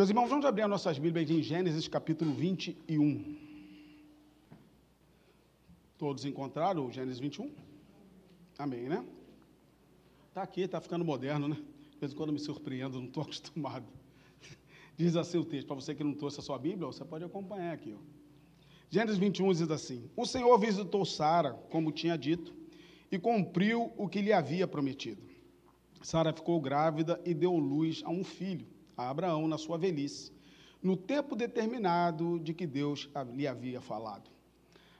Meus 0.00 0.08
irmãos, 0.08 0.30
vamos 0.30 0.46
abrir 0.46 0.62
as 0.62 0.70
nossas 0.70 0.98
Bíblias 0.98 1.30
em 1.30 1.42
Gênesis 1.42 1.86
capítulo 1.86 2.32
21. 2.32 3.36
Todos 5.98 6.24
encontraram 6.24 6.90
Gênesis 6.90 7.20
21? 7.20 7.52
Amém, 8.56 8.88
né? 8.88 9.04
Está 10.28 10.40
aqui, 10.40 10.62
está 10.62 10.80
ficando 10.80 11.04
moderno, 11.04 11.48
né? 11.48 11.56
De 11.90 11.98
vez 11.98 12.14
em 12.14 12.16
quando 12.16 12.32
me 12.32 12.38
surpreendo, 12.38 12.98
não 12.98 13.08
estou 13.08 13.24
acostumado. 13.24 13.84
Diz 14.96 15.16
assim 15.16 15.36
o 15.36 15.44
texto, 15.44 15.66
para 15.66 15.76
você 15.76 15.94
que 15.94 16.02
não 16.02 16.14
trouxe 16.14 16.40
a 16.40 16.42
sua 16.42 16.58
Bíblia, 16.58 16.86
você 16.86 17.04
pode 17.04 17.22
acompanhar 17.22 17.74
aqui. 17.74 17.92
Ó. 17.94 18.00
Gênesis 18.88 19.18
21 19.18 19.52
diz 19.52 19.70
assim: 19.70 20.08
O 20.16 20.24
Senhor 20.24 20.58
visitou 20.58 21.04
Sara, 21.04 21.52
como 21.70 21.92
tinha 21.92 22.16
dito, 22.16 22.54
e 23.12 23.18
cumpriu 23.18 23.92
o 23.98 24.08
que 24.08 24.22
lhe 24.22 24.32
havia 24.32 24.66
prometido. 24.66 25.20
Sara 26.00 26.32
ficou 26.32 26.58
grávida 26.58 27.20
e 27.22 27.34
deu 27.34 27.54
luz 27.54 28.00
a 28.06 28.08
um 28.08 28.24
filho 28.24 28.66
a 29.00 29.08
Abraão 29.08 29.48
na 29.48 29.56
sua 29.56 29.78
velhice, 29.78 30.32
no 30.82 30.96
tempo 30.96 31.34
determinado 31.34 32.38
de 32.38 32.52
que 32.52 32.66
Deus 32.66 33.08
lhe 33.34 33.46
havia 33.46 33.80
falado. 33.80 34.30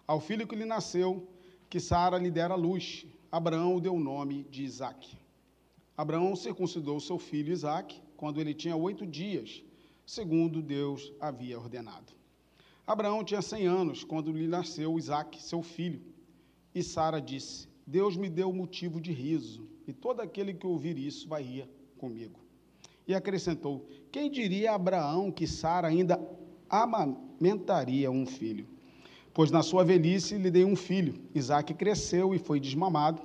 Ao 0.07 0.21
filho 0.21 0.47
que 0.47 0.57
lhe 0.57 0.65
nasceu, 0.65 1.29
que 1.69 1.79
Sara 1.79 2.19
lhe 2.19 2.31
dera 2.31 2.55
luz, 2.55 3.07
Abraão 3.31 3.79
deu 3.79 3.95
o 3.95 4.01
nome 4.01 4.45
de 4.45 4.65
Isaque. 4.65 5.17
Abraão 5.97 6.35
circuncidou 6.35 6.99
seu 6.99 7.19
filho 7.19 7.53
Isaque 7.53 8.01
quando 8.17 8.41
ele 8.41 8.55
tinha 8.55 8.75
oito 8.75 9.07
dias, 9.07 9.63
segundo 10.07 10.63
Deus 10.63 11.13
havia 11.21 11.59
ordenado. 11.59 12.13
Abraão 12.87 13.23
tinha 13.23 13.43
cem 13.43 13.67
anos 13.67 14.03
quando 14.03 14.33
lhe 14.33 14.49
nasceu 14.49 14.99
Isaque, 14.99 15.43
seu 15.43 15.63
filho. 15.63 16.03
E 16.75 16.83
Sara 16.83 17.21
disse: 17.21 17.69
Deus 17.87 18.17
me 18.17 18.29
deu 18.29 18.53
motivo 18.53 19.01
de 19.01 19.13
riso, 19.13 19.69
e 19.87 19.93
todo 19.93 20.21
aquele 20.21 20.55
que 20.55 20.67
ouvir 20.67 20.99
isso 20.99 21.29
vai 21.29 21.43
rir 21.43 21.69
comigo. 21.99 22.41
E 23.07 23.15
acrescentou: 23.15 23.87
Quem 24.11 24.31
diria 24.31 24.73
a 24.73 24.75
Abraão 24.75 25.31
que 25.31 25.47
Sara 25.47 25.89
ainda 25.89 26.21
amamentaria 26.69 28.11
um 28.11 28.27
filho? 28.27 28.67
Pois 29.33 29.51
na 29.51 29.63
sua 29.63 29.85
velhice 29.85 30.37
lhe 30.37 30.51
dei 30.51 30.65
um 30.65 30.77
filho. 30.77 31.15
Isaac 31.35 31.73
cresceu 31.75 32.35
e 32.35 32.39
foi 32.39 32.61
desmamado. 32.61 33.23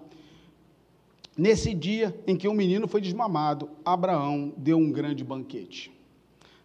Nesse 1.38 1.74
dia 1.74 2.18
em 2.26 2.38
que 2.38 2.48
o 2.48 2.54
menino 2.54 2.88
foi 2.88 3.02
desmamado, 3.02 3.70
Abraão 3.84 4.54
deu 4.56 4.78
um 4.78 4.92
grande 4.92 5.24
banquete. 5.24 5.92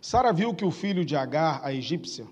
Sara 0.01 0.33
viu 0.33 0.55
que 0.55 0.65
o 0.65 0.71
filho 0.71 1.05
de 1.05 1.17
Agar, 1.17 1.61
a 1.65 1.75
egípcia, 1.75 2.27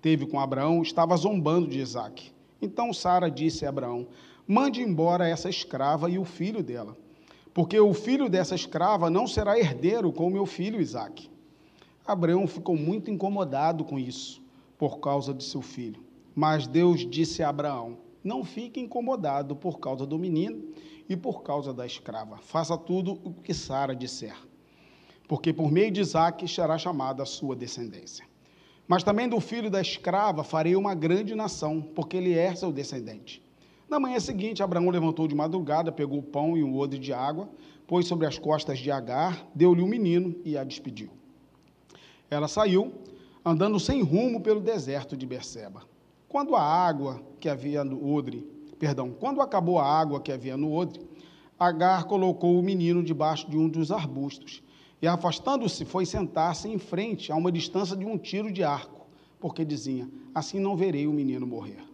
teve 0.00 0.26
com 0.26 0.40
Abraão, 0.40 0.82
estava 0.82 1.16
zombando 1.16 1.68
de 1.68 1.80
Isaac. 1.80 2.32
Então 2.60 2.92
Sara 2.92 3.30
disse 3.30 3.66
a 3.66 3.68
Abraão: 3.68 4.06
Mande 4.46 4.80
embora 4.80 5.28
essa 5.28 5.50
escrava 5.50 6.08
e 6.08 6.18
o 6.18 6.24
filho 6.24 6.62
dela 6.62 6.96
porque 7.54 7.78
o 7.78 7.92
filho 7.92 8.28
dessa 8.28 8.54
escrava 8.54 9.10
não 9.10 9.26
será 9.26 9.58
herdeiro 9.58 10.12
com 10.12 10.30
meu 10.30 10.46
filho 10.46 10.80
Isaque. 10.80 11.30
Abraão 12.06 12.46
ficou 12.46 12.76
muito 12.76 13.10
incomodado 13.10 13.84
com 13.84 13.98
isso, 13.98 14.42
por 14.78 14.98
causa 14.98 15.32
de 15.34 15.44
seu 15.44 15.62
filho. 15.62 16.02
Mas 16.34 16.66
Deus 16.66 17.08
disse 17.08 17.42
a 17.42 17.50
Abraão: 17.50 17.98
Não 18.24 18.42
fique 18.42 18.80
incomodado 18.80 19.54
por 19.54 19.78
causa 19.78 20.06
do 20.06 20.18
menino 20.18 20.62
e 21.08 21.16
por 21.16 21.42
causa 21.42 21.72
da 21.74 21.84
escrava. 21.84 22.38
Faça 22.38 22.76
tudo 22.76 23.20
o 23.22 23.32
que 23.32 23.52
Sara 23.52 23.94
disser, 23.94 24.36
porque 25.28 25.52
por 25.52 25.70
meio 25.70 25.90
de 25.90 26.00
Isaque 26.00 26.48
será 26.48 26.78
chamada 26.78 27.22
a 27.22 27.26
sua 27.26 27.54
descendência. 27.54 28.26
Mas 28.88 29.04
também 29.04 29.28
do 29.28 29.40
filho 29.40 29.70
da 29.70 29.80
escrava 29.80 30.42
farei 30.42 30.74
uma 30.74 30.94
grande 30.94 31.34
nação, 31.34 31.80
porque 31.94 32.16
ele 32.16 32.34
é 32.36 32.54
seu 32.54 32.72
descendente. 32.72 33.42
Na 33.88 34.00
manhã 34.00 34.18
seguinte, 34.20 34.62
Abraão 34.62 34.88
levantou 34.88 35.28
de 35.28 35.34
madrugada, 35.34 35.92
pegou 35.92 36.18
o 36.18 36.22
pão 36.22 36.56
e 36.56 36.62
um 36.62 36.76
odre 36.76 36.98
de 36.98 37.12
água, 37.12 37.48
pôs 37.86 38.06
sobre 38.06 38.26
as 38.26 38.38
costas 38.38 38.78
de 38.78 38.90
Agar, 38.90 39.46
deu-lhe 39.54 39.82
o 39.82 39.84
um 39.84 39.88
menino 39.88 40.34
e 40.44 40.56
a 40.56 40.64
despediu. 40.64 41.10
Ela 42.30 42.48
saiu, 42.48 42.92
andando 43.44 43.78
sem 43.78 44.02
rumo 44.02 44.40
pelo 44.40 44.60
deserto 44.60 45.16
de 45.16 45.26
Berseba. 45.26 45.82
Quando 46.28 46.56
a 46.56 46.62
água 46.62 47.20
que 47.38 47.48
havia 47.48 47.84
no 47.84 48.10
odre, 48.10 48.46
perdão, 48.78 49.10
quando 49.10 49.42
acabou 49.42 49.78
a 49.78 49.84
água 49.84 50.20
que 50.20 50.32
havia 50.32 50.56
no 50.56 50.72
odre, 50.72 51.00
Agar 51.58 52.04
colocou 52.04 52.58
o 52.58 52.62
menino 52.62 53.04
debaixo 53.04 53.48
de 53.48 53.56
um 53.56 53.68
dos 53.68 53.92
arbustos 53.92 54.62
e, 55.00 55.06
afastando-se, 55.06 55.84
foi 55.84 56.06
sentar-se 56.06 56.68
em 56.68 56.78
frente, 56.78 57.30
a 57.30 57.36
uma 57.36 57.52
distância 57.52 57.96
de 57.96 58.04
um 58.04 58.16
tiro 58.16 58.50
de 58.50 58.64
arco, 58.64 59.06
porque 59.38 59.64
dizia: 59.64 60.08
Assim 60.34 60.58
não 60.58 60.76
verei 60.76 61.06
o 61.06 61.12
menino 61.12 61.46
morrer. 61.46 61.91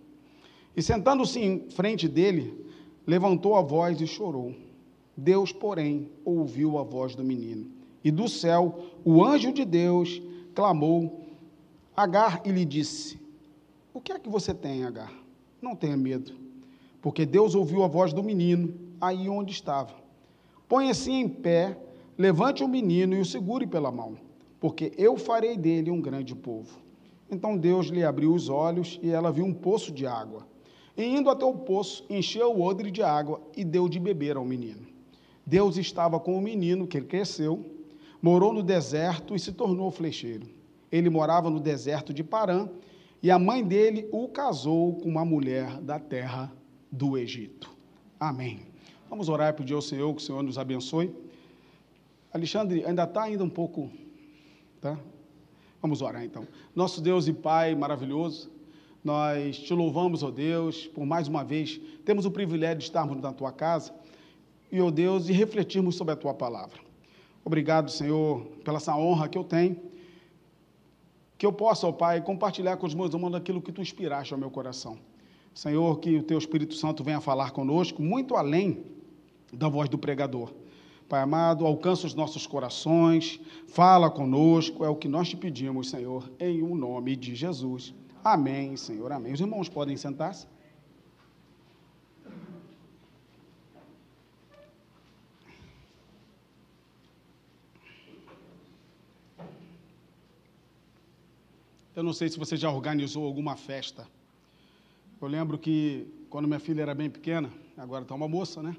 E 0.77 0.83
sentando-se 0.83 1.41
em 1.41 1.71
frente 1.71 2.09
dele, 2.09 2.55
levantou 3.07 3.57
a 3.57 3.63
voz 3.63 4.01
e 4.01 4.07
chorou. 4.07 4.55
Deus, 5.17 5.53
porém, 5.53 6.11
ouviu 6.25 6.79
a 6.79 6.83
voz 6.83 7.15
do 7.15 7.25
menino. 7.25 7.67
E 8.05 8.11
do 8.11 8.29
céu, 8.29 8.79
o 9.05 9.25
anjo 9.25 9.53
de 9.53 9.65
Deus 9.65 10.23
clamou 10.55 11.25
Agar 11.97 12.43
e 12.45 12.53
lhe 12.53 12.65
disse: 12.65 13.19
O 13.93 14.01
que 14.01 14.13
é 14.13 14.19
que 14.21 14.29
você 14.29 14.55
tem, 14.55 14.85
Agar? 14.85 15.13
Não 15.61 15.75
tenha 15.75 15.97
medo, 15.97 16.33
porque 17.03 17.27
Deus 17.27 17.57
ouviu 17.57 17.83
a 17.83 17.89
voz 17.89 18.13
do 18.13 18.23
menino 18.23 18.73
aí 19.01 19.29
onde 19.29 19.51
estava. 19.51 19.95
Põe-se 20.69 21.11
em 21.11 21.29
pé, 21.29 21.77
levante 22.17 22.63
o 22.63 22.69
menino 22.69 23.17
e 23.17 23.21
o 23.21 23.25
segure 23.25 23.67
pela 23.67 23.91
mão, 23.91 24.17
porque 24.61 24.93
eu 24.97 25.17
farei 25.17 25.57
dele 25.57 25.91
um 25.91 26.01
grande 26.01 26.37
povo. 26.37 26.79
Então 27.29 27.57
Deus 27.57 27.89
lhe 27.89 28.05
abriu 28.05 28.33
os 28.33 28.49
olhos 28.49 29.01
e 29.03 29.11
ela 29.11 29.33
viu 29.33 29.45
um 29.45 29.53
poço 29.53 29.91
de 29.91 30.07
água 30.07 30.47
e 30.99 31.05
indo 31.05 31.31
até 31.31 31.45
o 31.45 31.55
poço, 31.55 32.05
encheu 32.11 32.53
o 32.53 32.61
odre 32.61 32.91
de 32.91 33.05
água 33.05 33.41
e 33.57 33.65
deu 33.65 33.89
de 33.89 34.01
beber 34.01 34.37
ao 34.37 34.45
menino. 34.45 34.85
Deus 35.47 35.77
estava 35.77 36.19
com 36.19 36.37
o 36.37 36.43
menino, 36.43 36.89
que 36.89 36.97
ele 36.97 37.07
cresceu, 37.07 37.65
morou 38.21 38.53
no 38.53 38.65
deserto 38.65 39.37
e 39.37 39.39
se 39.39 39.53
tornou 39.53 39.93
flecheiro. 39.93 40.49
Ele 40.91 41.09
morava 41.09 41.49
no 41.49 41.61
deserto 41.61 42.13
de 42.13 42.25
Parã 42.25 42.69
e 43.23 43.31
a 43.31 43.39
mãe 43.39 43.65
dele 43.65 44.09
o 44.11 44.27
casou 44.29 44.97
com 44.97 45.09
uma 45.09 45.25
mulher 45.25 45.81
da 45.81 46.01
terra 46.01 46.53
do 46.91 47.17
Egito. 47.17 47.71
Amém. 48.19 48.61
Vamos 49.09 49.29
orar 49.29 49.51
e 49.51 49.53
pedir 49.53 49.75
ao 49.75 49.83
Senhor 49.83 50.13
que 50.13 50.21
o 50.21 50.25
Senhor 50.25 50.43
nos 50.43 50.59
abençoe. 50.59 51.15
Alexandre, 52.33 52.85
ainda 52.85 53.05
está 53.05 53.23
ainda 53.23 53.45
um 53.45 53.49
pouco, 53.49 53.89
tá? 54.81 54.99
Vamos 55.81 56.03
orar 56.03 56.25
então. 56.25 56.47
Nosso 56.75 57.01
Deus 57.01 57.29
e 57.29 57.33
Pai 57.33 57.75
maravilhoso, 57.77 58.51
nós 59.03 59.59
te 59.59 59.73
louvamos, 59.73 60.23
ó 60.23 60.31
Deus, 60.31 60.87
por 60.87 61.07
mais 61.07 61.29
uma 61.29 61.45
vez 61.45 61.81
temos 62.05 62.25
o 62.25 62.31
privilégio 62.31 62.79
de 62.79 62.85
estarmos 62.85 63.21
na 63.21 63.33
tua 63.33 63.53
casa 63.53 63.93
e, 64.71 64.81
ó 64.81 64.91
Deus, 64.91 65.27
de 65.27 65.33
refletirmos 65.33 65.97
sobre 65.97 66.13
a 66.13 66.17
tua 66.17 66.35
palavra. 66.35 66.79
Obrigado, 67.45 67.91
Senhor, 67.91 68.43
pela 68.65 68.77
essa 68.77 68.97
honra 68.97 69.29
que 69.29 69.39
eu 69.39 69.45
tenho, 69.45 69.77
que 71.39 71.47
eu 71.47 71.53
possa, 71.53 71.87
ó 71.87 71.93
Pai, 71.93 72.21
compartilhar 72.21 72.77
com 72.77 72.87
os 72.87 72.95
meus 72.95 73.15
irmãos 73.15 73.35
aquilo 73.35 73.63
que 73.63 73.73
tu 73.73 73.81
inspiraste 73.81 74.35
ao 74.35 74.41
meu 74.41 74.51
coração. 74.51 74.99
Senhor, 75.55 75.99
que 75.99 76.17
o 76.17 76.23
teu 76.23 76.39
Espírito 76.39 76.75
Santo 76.75 77.03
venha 77.03 77.21
falar 77.21 77.53
conosco, 77.53 78.03
muito 78.03 78.37
além 78.37 78.85
da 79.53 79.69
voz 79.69 79.89
do 79.89 79.97
pregador. 79.97 80.53
Pai 81.09 81.23
amado, 81.23 81.65
alcança 81.65 82.07
os 82.07 82.15
nossos 82.15 82.47
corações, 82.47 83.41
fala 83.67 84.11
conosco, 84.11 84.85
é 84.85 84.89
o 84.91 84.97
que 84.97 85.09
nós 85.09 85.31
te 85.31 85.37
pedimos, 85.37 85.89
Senhor, 85.89 86.31
em 86.39 86.63
o 86.63 86.75
nome 86.75 87.17
de 87.17 87.35
Jesus. 87.35 87.95
Amém, 88.25 88.77
Senhor, 88.77 89.11
amém. 89.13 89.33
Os 89.33 89.41
irmãos 89.41 89.69
podem 89.69 89.97
sentar-se. 89.97 90.47
Eu 101.95 102.03
não 102.03 102.13
sei 102.13 102.29
se 102.29 102.39
você 102.39 102.57
já 102.57 102.71
organizou 102.71 103.25
alguma 103.25 103.57
festa. 103.57 104.07
Eu 105.21 105.27
lembro 105.27 105.59
que 105.59 106.07
quando 106.31 106.47
minha 106.47 106.61
filha 106.61 106.83
era 106.83 106.95
bem 106.95 107.11
pequena, 107.11 107.51
agora 107.77 108.03
está 108.03 108.15
uma 108.15 108.29
moça, 108.29 108.63
né? 108.63 108.77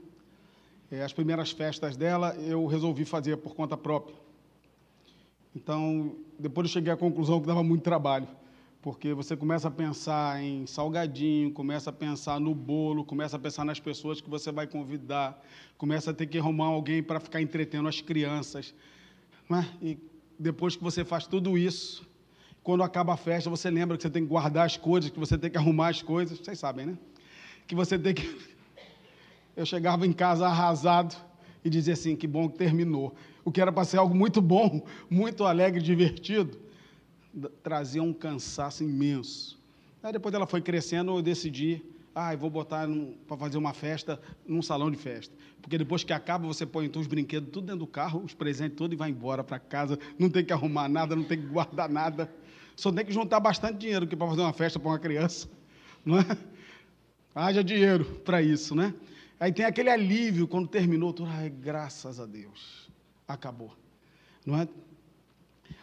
É, 0.90 1.04
as 1.04 1.12
primeiras 1.12 1.52
festas 1.52 1.98
dela 1.98 2.34
eu 2.36 2.66
resolvi 2.66 3.04
fazer 3.04 3.38
por 3.38 3.54
conta 3.56 3.76
própria. 3.76 4.16
Então, 5.56 6.16
depois 6.38 6.68
eu 6.68 6.74
cheguei 6.74 6.94
à 6.94 6.98
conclusão 6.98 7.42
que 7.42 7.48
dava 7.48 7.64
muito 7.64 7.84
trabalho 7.84 8.28
porque 8.82 9.14
você 9.14 9.36
começa 9.36 9.68
a 9.68 9.72
pensar 9.72 10.42
em 10.42 10.66
salgadinho, 10.66 11.52
começa 11.52 11.90
a 11.90 11.94
pensar 11.94 12.40
no 12.40 12.56
bolo, 12.56 13.04
começa 13.04 13.36
a 13.36 13.40
pensar 13.40 13.66
nas 13.66 13.80
pessoas 13.80 14.22
que 14.22 14.30
você 14.30 14.52
vai 14.52 14.68
convidar, 14.68 15.44
começa 15.78 16.12
a 16.12 16.14
ter 16.14 16.28
que 16.28 16.38
arrumar 16.38 16.68
alguém 16.68 17.04
para 17.04 17.20
ficar 17.20 17.42
entretendo 17.42 17.90
as 17.90 18.00
crianças. 18.00 18.74
É? 19.52 19.66
E 19.82 19.98
depois 20.38 20.78
que 20.78 20.84
você 20.84 21.04
faz 21.04 21.28
tudo 21.28 21.58
isso, 21.58 22.08
quando 22.64 22.82
acaba 22.82 23.14
a 23.14 23.18
festa, 23.18 23.50
você 23.50 23.70
lembra 23.70 23.98
que 23.98 24.04
você 24.04 24.10
tem 24.10 24.24
que 24.24 24.30
guardar 24.30 24.66
as 24.66 24.78
coisas, 24.78 25.10
que 25.10 25.20
você 25.20 25.38
tem 25.38 25.50
que 25.50 25.58
arrumar 25.58 25.90
as 25.90 26.02
coisas, 26.02 26.40
vocês 26.40 26.58
sabem, 26.58 26.86
né? 26.86 26.98
Que 27.68 27.76
você 27.76 28.00
tem 28.00 28.14
que. 28.14 28.24
Eu 29.58 29.66
chegava 29.66 30.08
em 30.08 30.14
casa 30.14 30.48
arrasado 30.48 31.18
e 31.66 31.70
dizia 31.70 31.94
assim: 31.94 32.16
que 32.16 32.28
bom 32.28 32.48
que 32.48 32.58
terminou. 32.58 33.14
O 33.44 33.52
que 33.52 33.60
era 33.60 33.72
para 33.72 33.84
ser 33.84 33.98
algo 33.98 34.16
muito 34.16 34.42
bom, 34.42 34.86
muito 35.10 35.44
alegre, 35.44 35.82
divertido 35.82 36.69
trazia 37.64 38.02
um 38.02 38.14
cansaço 38.14 38.84
imenso. 38.84 39.60
Aí 40.02 40.14
depois 40.14 40.34
ela 40.34 40.48
foi 40.48 40.62
crescendo, 40.62 41.18
eu 41.18 41.22
decidi 41.22 41.82
Ah, 42.16 42.36
vou 42.36 42.50
botar 42.50 42.88
para 43.28 43.38
fazer 43.38 43.58
uma 43.58 43.74
festa 43.74 44.20
num 44.46 44.62
salão 44.62 44.90
de 44.90 44.98
festa. 44.98 45.34
Porque 45.62 45.78
depois 45.78 46.04
que 46.04 46.12
acaba, 46.12 46.48
você 46.48 46.66
põe 46.66 46.86
então, 46.86 47.02
os 47.02 47.08
brinquedos 47.08 47.50
tudo 47.52 47.68
dentro 47.68 47.80
do 47.80 47.88
carro, 47.88 48.22
os 48.24 48.34
presentes 48.34 48.78
tudo 48.78 48.94
e 48.94 48.98
vai 48.98 49.10
embora 49.10 49.44
para 49.44 49.60
casa. 49.60 49.98
Não 50.18 50.30
tem 50.30 50.44
que 50.44 50.52
arrumar 50.52 50.90
nada, 50.90 51.16
não 51.16 51.24
tem 51.24 51.40
que 51.40 51.48
guardar 51.48 51.90
nada. 51.90 52.30
Só 52.76 52.92
tem 52.92 53.06
que 53.06 53.12
juntar 53.12 53.40
bastante 53.40 53.78
dinheiro 53.78 54.08
para 54.08 54.28
fazer 54.28 54.42
uma 54.42 54.54
festa 54.54 54.80
para 54.80 54.90
uma 54.90 55.00
criança. 55.00 55.50
Não 56.06 56.18
é? 56.18 56.38
Haja 57.36 57.62
dinheiro 57.62 58.06
para 58.24 58.42
isso, 58.42 58.74
né? 58.74 58.94
Aí 59.38 59.52
tem 59.52 59.66
aquele 59.66 59.90
alívio 59.90 60.48
quando 60.48 60.68
terminou 60.68 61.12
tudo. 61.12 61.30
Ai, 61.30 61.50
graças 61.50 62.20
a 62.22 62.26
Deus. 62.26 62.90
Acabou. 63.28 63.76
Não 64.46 64.58
é? 64.58 64.68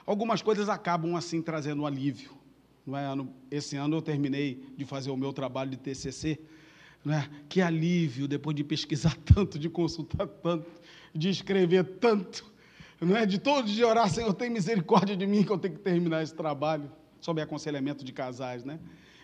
Algumas 0.07 0.41
coisas 0.41 0.69
acabam 0.69 1.17
assim 1.17 1.43
trazendo 1.43 1.83
um 1.83 1.87
alívio. 1.87 2.31
Não 2.87 2.97
é? 2.97 3.07
Esse 3.51 3.77
ano 3.77 3.97
eu 3.97 4.03
terminei 4.03 4.65
de 4.77 4.85
fazer 4.85 5.11
o 5.11 5.17
meu 5.17 5.33
trabalho 5.33 5.71
de 5.71 5.77
TCC. 5.77 6.39
Não 7.05 7.15
é? 7.15 7.29
Que 7.49 7.61
alívio 7.61 8.29
depois 8.29 8.55
de 8.55 8.63
pesquisar 8.63 9.17
tanto, 9.35 9.59
de 9.59 9.69
consultar 9.69 10.29
tanto, 10.29 10.71
de 11.13 11.29
escrever 11.29 11.85
tanto, 11.99 12.45
não 13.01 13.17
é? 13.17 13.27
De 13.27 13.39
todo 13.39 13.67
de 13.67 13.85
orar, 13.85 14.09
Senhor, 14.09 14.33
tem 14.33 14.49
misericórdia 14.49 15.17
de 15.17 15.27
mim 15.27 15.43
que 15.43 15.51
eu 15.51 15.59
tenho 15.59 15.75
que 15.75 15.81
terminar 15.81 16.23
esse 16.23 16.35
trabalho, 16.35 16.91
sob 17.21 17.41
aconselhamento 17.41 18.05
de 18.05 18.13
casais, 18.13 18.65
né? 18.65 18.79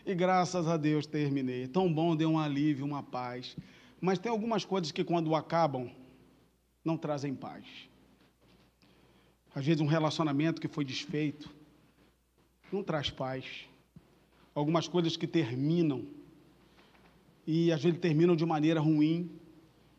E 0.04 0.14
graças 0.14 0.66
a 0.66 0.76
Deus 0.76 1.06
terminei. 1.06 1.68
Tão 1.68 1.92
bom, 1.92 2.16
deu 2.16 2.30
um 2.30 2.38
alívio, 2.38 2.84
uma 2.84 3.02
paz. 3.02 3.56
Mas 4.00 4.18
tem 4.18 4.30
algumas 4.30 4.64
coisas 4.64 4.90
que 4.90 5.04
quando 5.04 5.34
acabam 5.34 5.90
não 6.84 6.96
trazem 6.96 7.34
paz. 7.34 7.64
Às 9.54 9.66
vezes 9.66 9.80
um 9.80 9.86
relacionamento 9.86 10.60
que 10.60 10.68
foi 10.68 10.84
desfeito 10.84 11.50
não 12.72 12.82
traz 12.82 13.10
paz. 13.10 13.44
Algumas 14.54 14.88
coisas 14.88 15.16
que 15.16 15.26
terminam 15.26 16.06
e 17.46 17.72
às 17.72 17.82
vezes 17.82 17.98
terminam 17.98 18.34
de 18.36 18.46
maneira 18.46 18.80
ruim, 18.80 19.30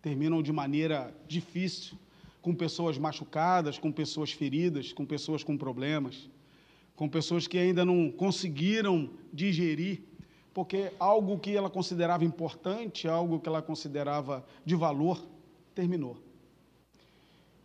terminam 0.02 0.42
de 0.42 0.52
maneira 0.52 1.14
difícil, 1.28 1.98
com 2.42 2.54
pessoas 2.54 2.98
machucadas, 2.98 3.78
com 3.78 3.92
pessoas 3.92 4.32
feridas, 4.32 4.92
com 4.92 5.06
pessoas 5.06 5.44
com 5.44 5.58
problemas, 5.58 6.30
com 6.96 7.08
pessoas 7.08 7.48
que 7.48 7.58
ainda 7.58 7.86
não 7.86 8.12
conseguiram 8.12 9.10
digerir, 9.32 10.02
porque 10.54 10.92
algo 11.00 11.40
que 11.40 11.56
ela 11.56 11.70
considerava 11.70 12.24
importante, 12.26 13.08
algo 13.08 13.40
que 13.40 13.50
ela 13.50 13.62
considerava 13.62 14.46
de 14.66 14.76
valor, 14.76 15.26
terminou. 15.74 16.23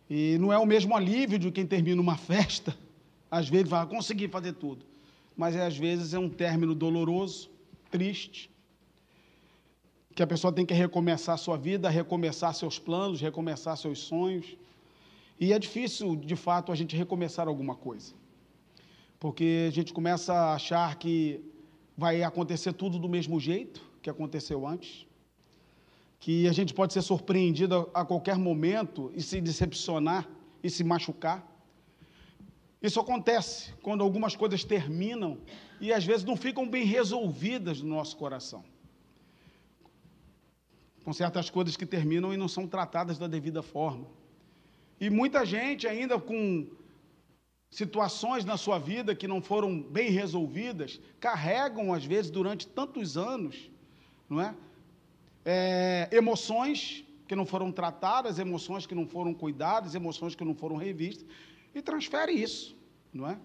E 0.09 0.37
não 0.39 0.51
é 0.51 0.57
o 0.57 0.65
mesmo 0.65 0.95
alívio 0.95 1.37
de 1.37 1.51
quem 1.51 1.67
termina 1.67 2.01
uma 2.01 2.17
festa, 2.17 2.75
às 3.29 3.47
vezes 3.47 3.69
vai 3.69 3.85
conseguir 3.85 4.27
fazer 4.29 4.53
tudo, 4.53 4.83
mas 5.37 5.55
é, 5.55 5.65
às 5.65 5.77
vezes 5.77 6.13
é 6.13 6.19
um 6.19 6.29
término 6.29 6.73
doloroso, 6.73 7.49
triste, 7.91 8.49
que 10.15 10.23
a 10.23 10.27
pessoa 10.27 10.51
tem 10.51 10.65
que 10.65 10.73
recomeçar 10.73 11.37
sua 11.37 11.57
vida, 11.57 11.89
recomeçar 11.89 12.53
seus 12.55 12.79
planos, 12.79 13.21
recomeçar 13.21 13.77
seus 13.77 13.99
sonhos. 13.99 14.57
E 15.39 15.53
é 15.53 15.59
difícil, 15.59 16.15
de 16.15 16.35
fato, 16.35 16.71
a 16.71 16.75
gente 16.75 16.95
recomeçar 16.95 17.47
alguma 17.47 17.75
coisa, 17.75 18.13
porque 19.19 19.67
a 19.67 19.71
gente 19.71 19.93
começa 19.93 20.33
a 20.33 20.55
achar 20.55 20.95
que 20.95 21.39
vai 21.95 22.23
acontecer 22.23 22.73
tudo 22.73 22.97
do 22.97 23.07
mesmo 23.07 23.39
jeito 23.39 23.81
que 24.01 24.09
aconteceu 24.09 24.67
antes 24.67 25.05
que 26.19 26.47
a 26.47 26.51
gente 26.51 26.73
pode 26.73 26.91
ser 26.91 27.01
surpreendido 27.01 27.89
a 27.93 28.03
qualquer 28.03 28.37
momento 28.37 29.11
e 29.15 29.21
se 29.21 29.39
decepcionar 29.39 30.27
e 30.61 30.69
se 30.69 30.83
machucar. 30.83 31.47
Isso 32.81 32.99
acontece 32.99 33.73
quando 33.81 34.03
algumas 34.03 34.35
coisas 34.35 34.63
terminam 34.63 35.37
e 35.79 35.93
às 35.93 36.05
vezes 36.05 36.25
não 36.25 36.35
ficam 36.35 36.69
bem 36.69 36.85
resolvidas 36.85 37.81
no 37.81 37.95
nosso 37.95 38.17
coração. 38.17 38.63
Com 41.03 41.13
certas 41.13 41.49
coisas 41.49 41.77
que 41.77 41.85
terminam 41.85 42.33
e 42.33 42.37
não 42.37 42.47
são 42.47 42.67
tratadas 42.67 43.17
da 43.17 43.27
devida 43.27 43.63
forma. 43.63 44.05
E 44.99 45.09
muita 45.09 45.45
gente 45.45 45.87
ainda 45.87 46.19
com 46.19 46.67
situações 47.71 48.43
na 48.43 48.57
sua 48.57 48.77
vida 48.77 49.15
que 49.15 49.27
não 49.27 49.41
foram 49.41 49.81
bem 49.81 50.09
resolvidas, 50.11 50.99
carregam 51.19 51.93
às 51.93 52.03
vezes 52.03 52.29
durante 52.29 52.67
tantos 52.67 53.15
anos, 53.15 53.69
não 54.29 54.41
é? 54.41 54.53
É, 55.51 56.07
emoções 56.11 57.03
que 57.27 57.35
não 57.35 57.43
foram 57.43 57.71
tratadas, 57.71 58.37
emoções 58.37 58.85
que 58.85 58.93
não 58.93 59.07
foram 59.07 59.33
cuidadas, 59.33 59.95
emoções 59.95 60.35
que 60.35 60.45
não 60.45 60.53
foram 60.53 60.75
revistas, 60.75 61.25
e 61.73 61.81
transfere 61.81 62.31
isso, 62.31 62.77
não 63.11 63.27
é? 63.27 63.35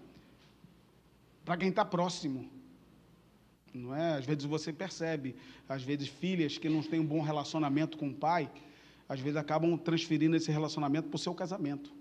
Para 1.43 1.57
quem 1.57 1.69
está 1.69 1.83
próximo. 1.83 2.47
Não 3.73 3.95
é? 3.95 4.13
Às 4.17 4.25
vezes 4.25 4.45
você 4.45 4.71
percebe, 4.71 5.35
às 5.67 5.81
vezes 5.81 6.07
filhas 6.07 6.59
que 6.59 6.69
não 6.69 6.83
têm 6.83 6.99
um 6.99 7.05
bom 7.05 7.21
relacionamento 7.21 7.97
com 7.97 8.09
o 8.09 8.13
pai, 8.13 8.51
às 9.09 9.19
vezes 9.19 9.37
acabam 9.37 9.75
transferindo 9.75 10.35
esse 10.35 10.51
relacionamento 10.51 11.09
para 11.09 11.15
o 11.15 11.19
seu 11.19 11.33
casamento. 11.33 11.91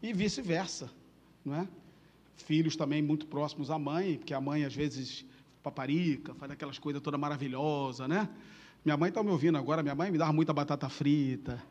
E 0.00 0.12
vice-versa, 0.12 0.88
não 1.44 1.56
é? 1.56 1.68
Filhos 2.36 2.76
também 2.76 3.02
muito 3.02 3.26
próximos 3.26 3.72
à 3.72 3.78
mãe, 3.78 4.18
porque 4.18 4.32
a 4.32 4.40
mãe 4.40 4.64
às 4.64 4.74
vezes 4.74 5.24
paparica, 5.64 6.32
faz 6.34 6.52
aquelas 6.52 6.78
coisas 6.78 7.02
toda 7.02 7.18
maravilhosa, 7.18 8.06
né? 8.06 8.28
Minha 8.84 8.96
mãe 8.96 9.08
está 9.08 9.22
me 9.22 9.30
ouvindo 9.30 9.58
agora, 9.58 9.82
minha 9.82 9.94
mãe 9.94 10.10
me 10.10 10.18
dava 10.18 10.32
muita 10.32 10.52
batata 10.52 10.88
frita, 10.88 11.62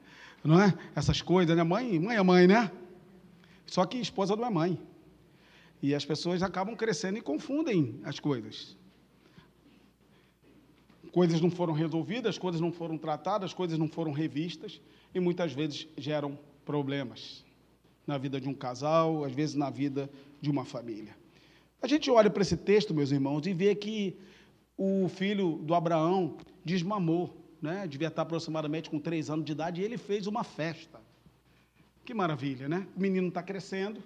não 0.43 0.61
é? 0.61 0.73
Essas 0.95 1.21
coisas, 1.21 1.55
né? 1.55 1.63
Mãe, 1.63 1.99
mãe 1.99 2.17
é 2.17 2.23
mãe, 2.23 2.47
né? 2.47 2.71
Só 3.65 3.85
que 3.85 3.97
esposa 3.97 4.35
não 4.35 4.45
é 4.45 4.49
mãe. 4.49 4.79
E 5.81 5.93
as 5.93 6.05
pessoas 6.05 6.41
acabam 6.41 6.75
crescendo 6.75 7.17
e 7.17 7.21
confundem 7.21 7.99
as 8.03 8.19
coisas. 8.19 8.75
Coisas 11.11 11.41
não 11.41 11.49
foram 11.49 11.73
resolvidas, 11.73 12.37
coisas 12.37 12.61
não 12.61 12.71
foram 12.71 12.97
tratadas, 12.97 13.53
coisas 13.53 13.77
não 13.77 13.87
foram 13.87 14.11
revistas 14.11 14.81
e 15.13 15.19
muitas 15.19 15.53
vezes 15.53 15.87
geram 15.97 16.37
problemas 16.65 17.43
na 18.05 18.17
vida 18.17 18.39
de 18.39 18.47
um 18.47 18.53
casal, 18.53 19.23
às 19.23 19.33
vezes 19.33 19.55
na 19.55 19.69
vida 19.69 20.09
de 20.39 20.49
uma 20.49 20.63
família. 20.63 21.15
A 21.81 21.87
gente 21.87 22.09
olha 22.09 22.29
para 22.29 22.41
esse 22.41 22.57
texto, 22.57 22.93
meus 22.93 23.11
irmãos, 23.11 23.45
e 23.45 23.53
vê 23.53 23.75
que 23.75 24.17
o 24.77 25.07
filho 25.09 25.59
do 25.63 25.73
Abraão 25.73 26.37
desmamou, 26.67 27.35
né? 27.61 27.87
devia 27.87 28.09
estar 28.09 28.23
aproximadamente 28.23 28.89
com 28.89 28.99
três 28.99 29.29
anos 29.29 29.45
de 29.45 29.53
idade, 29.53 29.81
e 29.81 29.83
ele 29.83 29.97
fez 29.97 30.27
uma 30.27 30.43
festa. 30.43 30.99
Que 32.05 32.13
maravilha, 32.13 32.67
né? 32.67 32.85
O 32.95 32.99
menino 32.99 33.29
está 33.29 33.41
crescendo, 33.41 34.03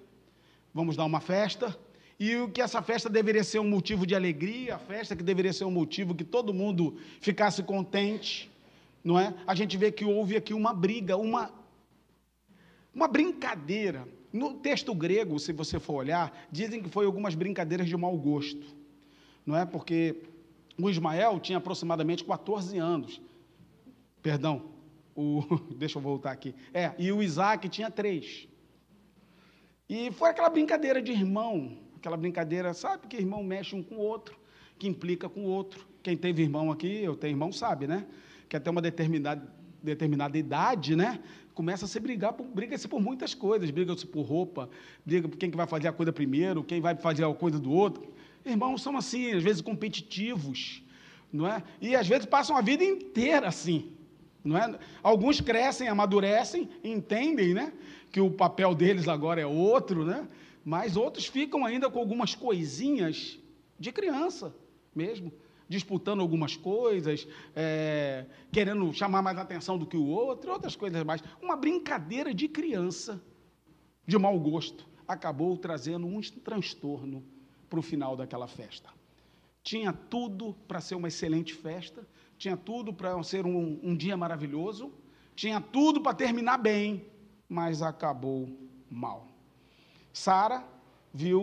vamos 0.74 0.96
dar 0.96 1.06
uma 1.06 1.20
festa, 1.20 1.78
e 2.20 2.36
o 2.36 2.50
que 2.50 2.62
essa 2.62 2.82
festa 2.84 3.10
deveria 3.10 3.44
ser 3.44 3.60
um 3.60 3.68
motivo 3.68 4.06
de 4.06 4.14
alegria, 4.14 4.76
a 4.76 4.80
festa 4.80 5.16
que 5.16 5.24
deveria 5.24 5.52
ser 5.52 5.66
um 5.66 5.72
motivo 5.72 6.14
que 6.14 6.24
todo 6.24 6.54
mundo 6.54 6.98
ficasse 7.20 7.64
contente, 7.64 8.50
não 9.04 9.20
é? 9.20 9.34
A 9.48 9.56
gente 9.56 9.76
vê 9.76 9.92
que 9.92 10.06
houve 10.06 10.38
aqui 10.38 10.54
uma 10.54 10.72
briga, 10.72 11.18
uma, 11.18 11.52
uma 12.94 13.08
brincadeira. 13.08 14.08
No 14.32 14.54
texto 14.54 14.94
grego, 14.94 15.40
se 15.40 15.52
você 15.52 15.80
for 15.80 15.96
olhar, 15.96 16.32
dizem 16.52 16.82
que 16.82 16.90
foi 16.90 17.06
algumas 17.06 17.34
brincadeiras 17.34 17.90
de 17.90 17.98
mau 17.98 18.16
gosto, 18.16 18.68
não 19.46 19.58
é? 19.58 19.66
Porque 19.66 20.16
o 20.88 20.90
Ismael 20.90 21.40
tinha 21.40 21.58
aproximadamente 21.58 22.24
14 22.24 22.78
anos. 22.78 23.22
Perdão, 24.22 24.72
o, 25.16 25.44
deixa 25.76 25.98
eu 25.98 26.02
voltar 26.02 26.32
aqui. 26.32 26.56
É, 26.74 26.94
e 26.98 27.12
o 27.12 27.22
Isaac 27.22 27.68
tinha 27.70 27.90
três. 27.90 28.48
E 29.90 30.12
foi 30.12 30.30
aquela 30.30 30.50
brincadeira 30.50 31.02
de 31.02 31.12
irmão, 31.12 31.78
aquela 31.98 32.16
brincadeira, 32.16 32.74
sabe, 32.74 33.08
que 33.08 33.18
irmão 33.18 33.44
mexe 33.44 33.76
um 33.76 33.84
com 33.84 33.96
o 33.96 34.00
outro, 34.00 34.40
que 34.80 34.88
implica 34.88 35.28
com 35.28 35.42
o 35.42 35.48
outro. 35.48 35.86
Quem 36.02 36.16
teve 36.16 36.42
irmão 36.42 36.72
aqui, 36.72 37.04
eu 37.04 37.16
tenho 37.16 37.34
irmão, 37.34 37.52
sabe, 37.52 37.88
né? 37.88 38.06
Que 38.48 38.56
até 38.56 38.70
uma 38.70 38.82
determinada, 38.82 39.46
determinada 39.84 40.38
idade, 40.38 40.96
né? 40.96 41.20
Começa 41.54 41.86
a 41.86 41.88
se 41.88 42.00
brigar, 42.00 42.34
briga-se 42.34 42.88
por 42.88 43.02
muitas 43.02 43.34
coisas, 43.34 43.70
briga-se 43.70 44.08
por 44.08 44.22
roupa, 44.22 44.70
briga 45.06 45.28
por 45.28 45.38
quem 45.38 45.52
que 45.52 45.58
vai 45.58 45.68
fazer 45.68 45.90
a 45.90 45.94
coisa 45.94 46.14
primeiro, 46.14 46.64
quem 46.64 46.80
vai 46.80 46.96
fazer 46.96 47.26
a 47.26 47.34
coisa 47.34 47.60
do 47.60 47.72
outro. 47.72 48.12
Irmãos 48.46 48.82
são 48.82 48.98
assim, 48.98 49.34
às 49.34 49.44
vezes 49.44 49.62
competitivos, 49.62 50.84
não 51.32 51.48
é? 51.48 51.64
E 51.80 51.96
às 51.96 52.08
vezes 52.08 52.26
passam 52.26 52.58
a 52.58 52.62
vida 52.62 52.84
inteira 52.84 53.48
assim, 53.48 53.92
não 54.44 54.58
é? 54.58 54.78
Alguns 55.04 55.40
crescem, 55.40 55.88
amadurecem, 55.88 56.70
entendem, 56.84 57.54
né? 57.54 57.72
Que 58.12 58.20
o 58.20 58.32
papel 58.32 58.74
deles 58.74 59.08
agora 59.08 59.42
é 59.42 59.46
outro, 59.46 60.04
né? 60.04 60.28
Mas 60.64 60.98
outros 60.98 61.26
ficam 61.26 61.66
ainda 61.66 61.90
com 61.90 62.00
algumas 62.00 62.36
coisinhas 62.36 63.40
de 63.80 63.92
criança 63.92 64.54
mesmo, 64.94 65.32
disputando 65.68 66.20
algumas 66.20 66.56
coisas, 66.58 67.28
é, 67.56 68.26
querendo 68.52 68.92
chamar 68.94 69.22
mais 69.22 69.38
atenção 69.38 69.78
do 69.78 69.86
que 69.86 69.96
o 69.96 70.06
outro, 70.06 70.52
outras 70.52 70.76
coisas 70.76 71.04
mais. 71.04 71.24
Uma 71.42 71.56
brincadeira 71.56 72.34
de 72.34 72.48
criança 72.48 73.22
de 74.06 74.18
mau 74.18 74.38
gosto 74.40 74.86
acabou 75.08 75.58
trazendo 75.58 76.06
um 76.06 76.20
transtorno 76.22 77.24
para 77.72 77.80
o 77.80 77.82
final 77.92 78.18
daquela 78.18 78.48
festa. 78.48 78.90
Tinha 79.64 79.94
tudo 79.94 80.54
para 80.68 80.82
ser 80.82 80.96
uma 80.96 81.08
excelente 81.08 81.54
festa, 81.54 82.06
tinha 82.38 82.58
tudo 82.58 82.92
para 82.94 83.22
ser 83.24 83.46
um, 83.46 83.80
um 83.82 83.96
dia 83.96 84.18
maravilhoso, 84.18 84.92
tinha 85.36 85.62
tudo 85.62 86.02
para 86.02 86.14
terminar 86.14 86.58
bem, 86.58 87.06
mas 87.48 87.82
acabou 87.82 88.50
mal. 88.90 89.28
Sara 90.12 90.68
viu 91.14 91.40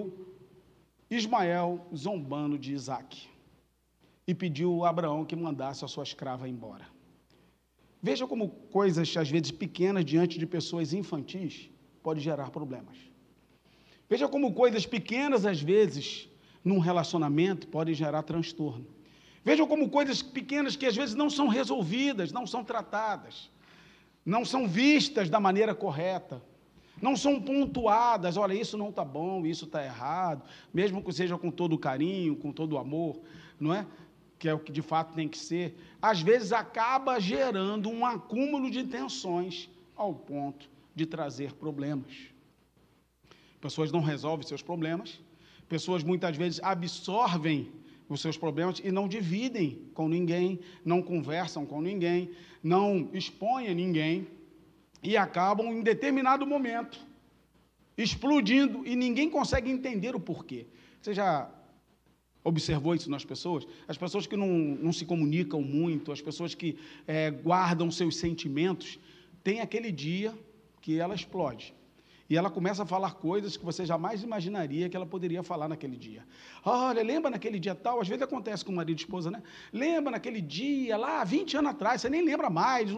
Ismael 1.10 1.86
zombando 1.96 2.58
de 2.58 2.74
Isaac. 2.74 3.26
e 4.26 4.34
pediu 4.34 4.84
a 4.84 4.90
Abraão 4.90 5.24
que 5.24 5.34
mandasse 5.34 5.82
a 5.82 5.88
sua 5.88 6.04
escrava 6.04 6.46
embora. 6.46 6.86
Veja 8.02 8.26
como 8.26 8.50
coisas, 8.70 9.16
às 9.16 9.30
vezes 9.30 9.50
pequenas, 9.50 10.04
diante 10.04 10.38
de 10.38 10.46
pessoas 10.46 10.92
infantis, 10.92 11.70
pode 12.02 12.20
gerar 12.20 12.50
problemas. 12.50 12.98
Veja 14.08 14.26
como 14.26 14.54
coisas 14.54 14.86
pequenas, 14.86 15.44
às 15.44 15.60
vezes, 15.60 16.28
num 16.64 16.78
relacionamento, 16.78 17.68
podem 17.68 17.94
gerar 17.94 18.22
transtorno. 18.22 18.86
Vejam 19.44 19.66
como 19.66 19.88
coisas 19.88 20.22
pequenas 20.22 20.76
que 20.76 20.86
às 20.86 20.96
vezes 20.96 21.14
não 21.14 21.28
são 21.28 21.48
resolvidas, 21.48 22.32
não 22.32 22.46
são 22.46 22.64
tratadas, 22.64 23.50
não 24.24 24.44
são 24.44 24.66
vistas 24.66 25.28
da 25.30 25.38
maneira 25.38 25.74
correta, 25.74 26.42
não 27.00 27.16
são 27.16 27.40
pontuadas. 27.40 28.36
Olha, 28.36 28.54
isso 28.54 28.76
não 28.76 28.88
está 28.88 29.04
bom, 29.04 29.44
isso 29.46 29.66
está 29.66 29.84
errado, 29.84 30.42
mesmo 30.72 31.02
que 31.02 31.12
seja 31.12 31.36
com 31.38 31.50
todo 31.50 31.78
carinho, 31.78 32.36
com 32.36 32.52
todo 32.52 32.78
amor, 32.78 33.20
não 33.60 33.74
é? 33.74 33.86
Que 34.38 34.48
é 34.48 34.54
o 34.54 34.58
que 34.58 34.72
de 34.72 34.82
fato 34.82 35.14
tem 35.14 35.28
que 35.28 35.38
ser. 35.38 35.78
Às 36.00 36.20
vezes 36.20 36.52
acaba 36.52 37.18
gerando 37.20 37.90
um 37.90 38.04
acúmulo 38.06 38.70
de 38.70 38.84
tensões 38.84 39.68
ao 39.96 40.14
ponto 40.14 40.68
de 40.94 41.06
trazer 41.06 41.52
problemas. 41.54 42.37
Pessoas 43.60 43.90
não 43.90 44.00
resolvem 44.00 44.46
seus 44.46 44.62
problemas, 44.62 45.20
pessoas 45.68 46.02
muitas 46.02 46.36
vezes 46.36 46.60
absorvem 46.62 47.70
os 48.08 48.20
seus 48.20 48.36
problemas 48.36 48.80
e 48.82 48.90
não 48.90 49.06
dividem 49.06 49.90
com 49.94 50.08
ninguém, 50.08 50.60
não 50.84 51.02
conversam 51.02 51.66
com 51.66 51.80
ninguém, 51.80 52.30
não 52.62 53.10
expõem 53.12 53.74
ninguém 53.74 54.26
e 55.02 55.16
acabam 55.16 55.66
em 55.66 55.82
determinado 55.82 56.46
momento 56.46 57.08
explodindo 57.98 58.86
e 58.86 58.94
ninguém 58.94 59.28
consegue 59.28 59.68
entender 59.68 60.14
o 60.14 60.20
porquê. 60.20 60.66
Você 61.02 61.12
já 61.12 61.50
observou 62.44 62.94
isso 62.94 63.10
nas 63.10 63.24
pessoas? 63.24 63.66
As 63.88 63.98
pessoas 63.98 64.24
que 64.24 64.36
não, 64.36 64.46
não 64.46 64.92
se 64.92 65.04
comunicam 65.04 65.60
muito, 65.60 66.12
as 66.12 66.22
pessoas 66.22 66.54
que 66.54 66.78
é, 67.08 67.30
guardam 67.30 67.90
seus 67.90 68.16
sentimentos, 68.16 69.00
tem 69.42 69.60
aquele 69.60 69.90
dia 69.90 70.32
que 70.80 70.98
ela 70.98 71.14
explode. 71.14 71.74
E 72.28 72.36
ela 72.36 72.50
começa 72.50 72.82
a 72.82 72.86
falar 72.86 73.14
coisas 73.14 73.56
que 73.56 73.64
você 73.64 73.86
jamais 73.86 74.22
imaginaria 74.22 74.88
que 74.88 74.96
ela 74.96 75.06
poderia 75.06 75.42
falar 75.42 75.66
naquele 75.66 75.96
dia. 75.96 76.26
Olha, 76.62 77.02
lembra 77.02 77.30
naquele 77.30 77.58
dia 77.58 77.74
tal? 77.74 78.00
Às 78.00 78.08
vezes 78.08 78.22
acontece 78.22 78.64
com 78.64 78.70
o 78.70 78.76
marido 78.76 78.98
e 78.98 79.00
esposa, 79.00 79.30
né? 79.30 79.42
Lembra 79.72 80.10
naquele 80.10 80.42
dia 80.42 80.96
lá, 80.98 81.24
20 81.24 81.56
anos 81.56 81.70
atrás, 81.70 82.02
você 82.02 82.10
nem 82.10 82.22
lembra 82.22 82.50
mais. 82.50 82.90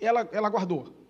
Ela, 0.00 0.26
ela 0.32 0.48
guardou. 0.48 1.04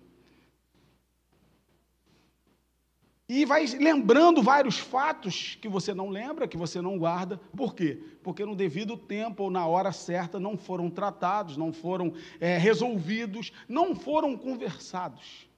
E 3.29 3.45
vai 3.45 3.65
lembrando 3.67 4.43
vários 4.43 4.79
fatos 4.79 5.57
que 5.63 5.69
você 5.69 5.95
não 5.95 6.11
lembra, 6.11 6.49
que 6.49 6.57
você 6.57 6.83
não 6.83 6.99
guarda. 6.99 7.41
Por 7.57 7.75
quê? 7.75 8.03
Porque 8.23 8.45
no 8.45 8.57
devido 8.57 8.97
tempo 8.97 9.45
ou 9.45 9.51
na 9.51 9.65
hora 9.67 9.93
certa 9.93 10.41
não 10.41 10.59
foram 10.59 10.91
tratados, 10.91 11.57
não 11.57 11.73
foram 11.73 12.13
é, 12.41 12.59
resolvidos, 12.59 13.53
não 13.69 13.95
foram 13.95 14.37
conversados. 14.37 15.49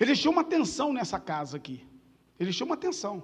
Existiu 0.00 0.30
uma 0.30 0.42
tensão 0.42 0.94
nessa 0.94 1.20
casa 1.20 1.58
aqui. 1.58 1.86
Existiu 2.38 2.64
uma 2.64 2.76
tensão. 2.76 3.22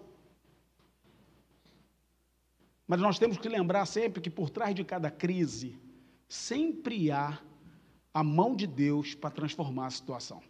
Mas 2.87 3.01
nós 3.01 3.19
temos 3.19 3.39
que 3.39 3.49
lembrar 3.49 3.87
sempre 3.87 4.21
que 4.21 4.29
por 4.29 4.51
trás 4.51 4.75
de 4.75 4.85
cada 4.85 5.11
crise, 5.11 5.79
sempre 6.29 7.11
há 7.11 7.41
a 8.13 8.23
mão 8.23 8.55
de 8.55 8.67
Deus 8.67 9.15
para 9.15 9.31
transformar 9.31 9.87
a 9.87 9.91
situação. 9.91 10.43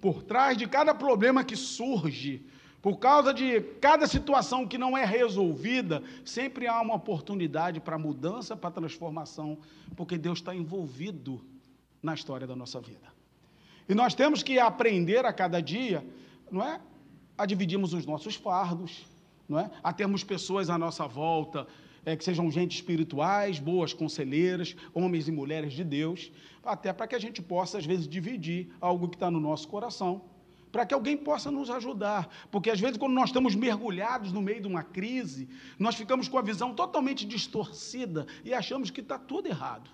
Por 0.00 0.22
trás 0.22 0.56
de 0.56 0.68
cada 0.68 0.94
problema 0.94 1.42
que 1.42 1.56
surge, 1.56 2.46
por 2.80 2.98
causa 2.98 3.34
de 3.34 3.60
cada 3.80 4.06
situação 4.06 4.66
que 4.66 4.78
não 4.78 4.96
é 4.96 5.04
resolvida, 5.04 6.02
sempre 6.24 6.68
há 6.68 6.80
uma 6.80 6.94
oportunidade 6.94 7.80
para 7.80 7.98
mudança, 7.98 8.56
para 8.56 8.70
transformação, 8.70 9.58
porque 9.96 10.16
Deus 10.16 10.38
está 10.38 10.54
envolvido 10.54 11.44
na 12.00 12.14
história 12.14 12.46
da 12.46 12.54
nossa 12.54 12.80
vida. 12.80 13.17
E 13.88 13.94
nós 13.94 14.14
temos 14.14 14.42
que 14.42 14.58
aprender 14.58 15.24
a 15.24 15.32
cada 15.32 15.60
dia, 15.60 16.04
não 16.50 16.62
é? 16.62 16.80
A 17.36 17.46
dividirmos 17.46 17.94
os 17.94 18.04
nossos 18.04 18.34
fardos, 18.34 19.06
não 19.48 19.58
é? 19.58 19.70
A 19.82 19.92
termos 19.92 20.22
pessoas 20.22 20.68
à 20.68 20.76
nossa 20.76 21.06
volta 21.06 21.66
é, 22.04 22.16
que 22.16 22.24
sejam 22.24 22.50
gente 22.50 22.74
espirituais, 22.74 23.58
boas 23.58 23.92
conselheiras, 23.92 24.74
homens 24.94 25.28
e 25.28 25.32
mulheres 25.32 25.72
de 25.72 25.84
Deus, 25.84 26.32
até 26.64 26.92
para 26.92 27.06
que 27.06 27.14
a 27.14 27.18
gente 27.18 27.42
possa, 27.42 27.78
às 27.78 27.86
vezes, 27.86 28.08
dividir 28.08 28.70
algo 28.80 29.08
que 29.08 29.16
está 29.16 29.30
no 29.30 29.40
nosso 29.40 29.68
coração, 29.68 30.22
para 30.72 30.86
que 30.86 30.94
alguém 30.94 31.16
possa 31.16 31.50
nos 31.50 31.70
ajudar. 31.70 32.28
Porque, 32.50 32.70
às 32.70 32.80
vezes, 32.80 32.96
quando 32.96 33.12
nós 33.12 33.30
estamos 33.30 33.54
mergulhados 33.54 34.32
no 34.32 34.40
meio 34.40 34.60
de 34.60 34.66
uma 34.66 34.82
crise, 34.82 35.48
nós 35.78 35.96
ficamos 35.96 36.28
com 36.28 36.38
a 36.38 36.42
visão 36.42 36.74
totalmente 36.74 37.26
distorcida 37.26 38.26
e 38.44 38.54
achamos 38.54 38.90
que 38.90 39.00
está 39.00 39.18
tudo 39.18 39.48
errado. 39.48 39.90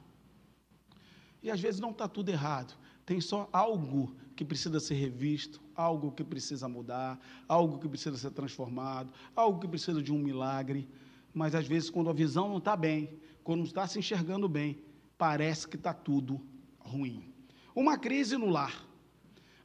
E, 1.42 1.50
às 1.50 1.60
vezes, 1.60 1.80
não 1.80 1.90
está 1.90 2.08
tudo 2.08 2.28
errado. 2.30 2.74
Tem 3.06 3.20
só 3.20 3.48
algo 3.52 4.14
que 4.34 4.44
precisa 4.44 4.80
ser 4.80 4.94
revisto, 4.94 5.60
algo 5.74 6.12
que 6.12 6.24
precisa 6.24 6.68
mudar, 6.68 7.20
algo 7.46 7.78
que 7.78 7.88
precisa 7.88 8.16
ser 8.16 8.30
transformado, 8.30 9.12
algo 9.34 9.60
que 9.60 9.68
precisa 9.68 10.02
de 10.02 10.12
um 10.12 10.18
milagre. 10.18 10.88
Mas 11.32 11.54
às 11.54 11.66
vezes, 11.66 11.90
quando 11.90 12.10
a 12.10 12.12
visão 12.12 12.48
não 12.48 12.58
está 12.58 12.76
bem, 12.76 13.18
quando 13.42 13.58
não 13.60 13.66
está 13.66 13.86
se 13.86 13.98
enxergando 13.98 14.48
bem, 14.48 14.82
parece 15.18 15.68
que 15.68 15.76
está 15.76 15.92
tudo 15.92 16.40
ruim. 16.78 17.32
Uma 17.74 17.98
crise 17.98 18.36
no 18.36 18.48
lar. 18.48 18.84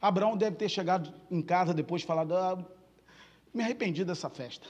Abraão 0.00 0.36
deve 0.36 0.56
ter 0.56 0.68
chegado 0.68 1.12
em 1.30 1.42
casa 1.42 1.74
depois 1.74 2.02
e 2.02 2.06
falado: 2.06 2.34
ah, 2.34 2.64
me 3.52 3.62
arrependi 3.62 4.04
dessa 4.04 4.28
festa. 4.28 4.68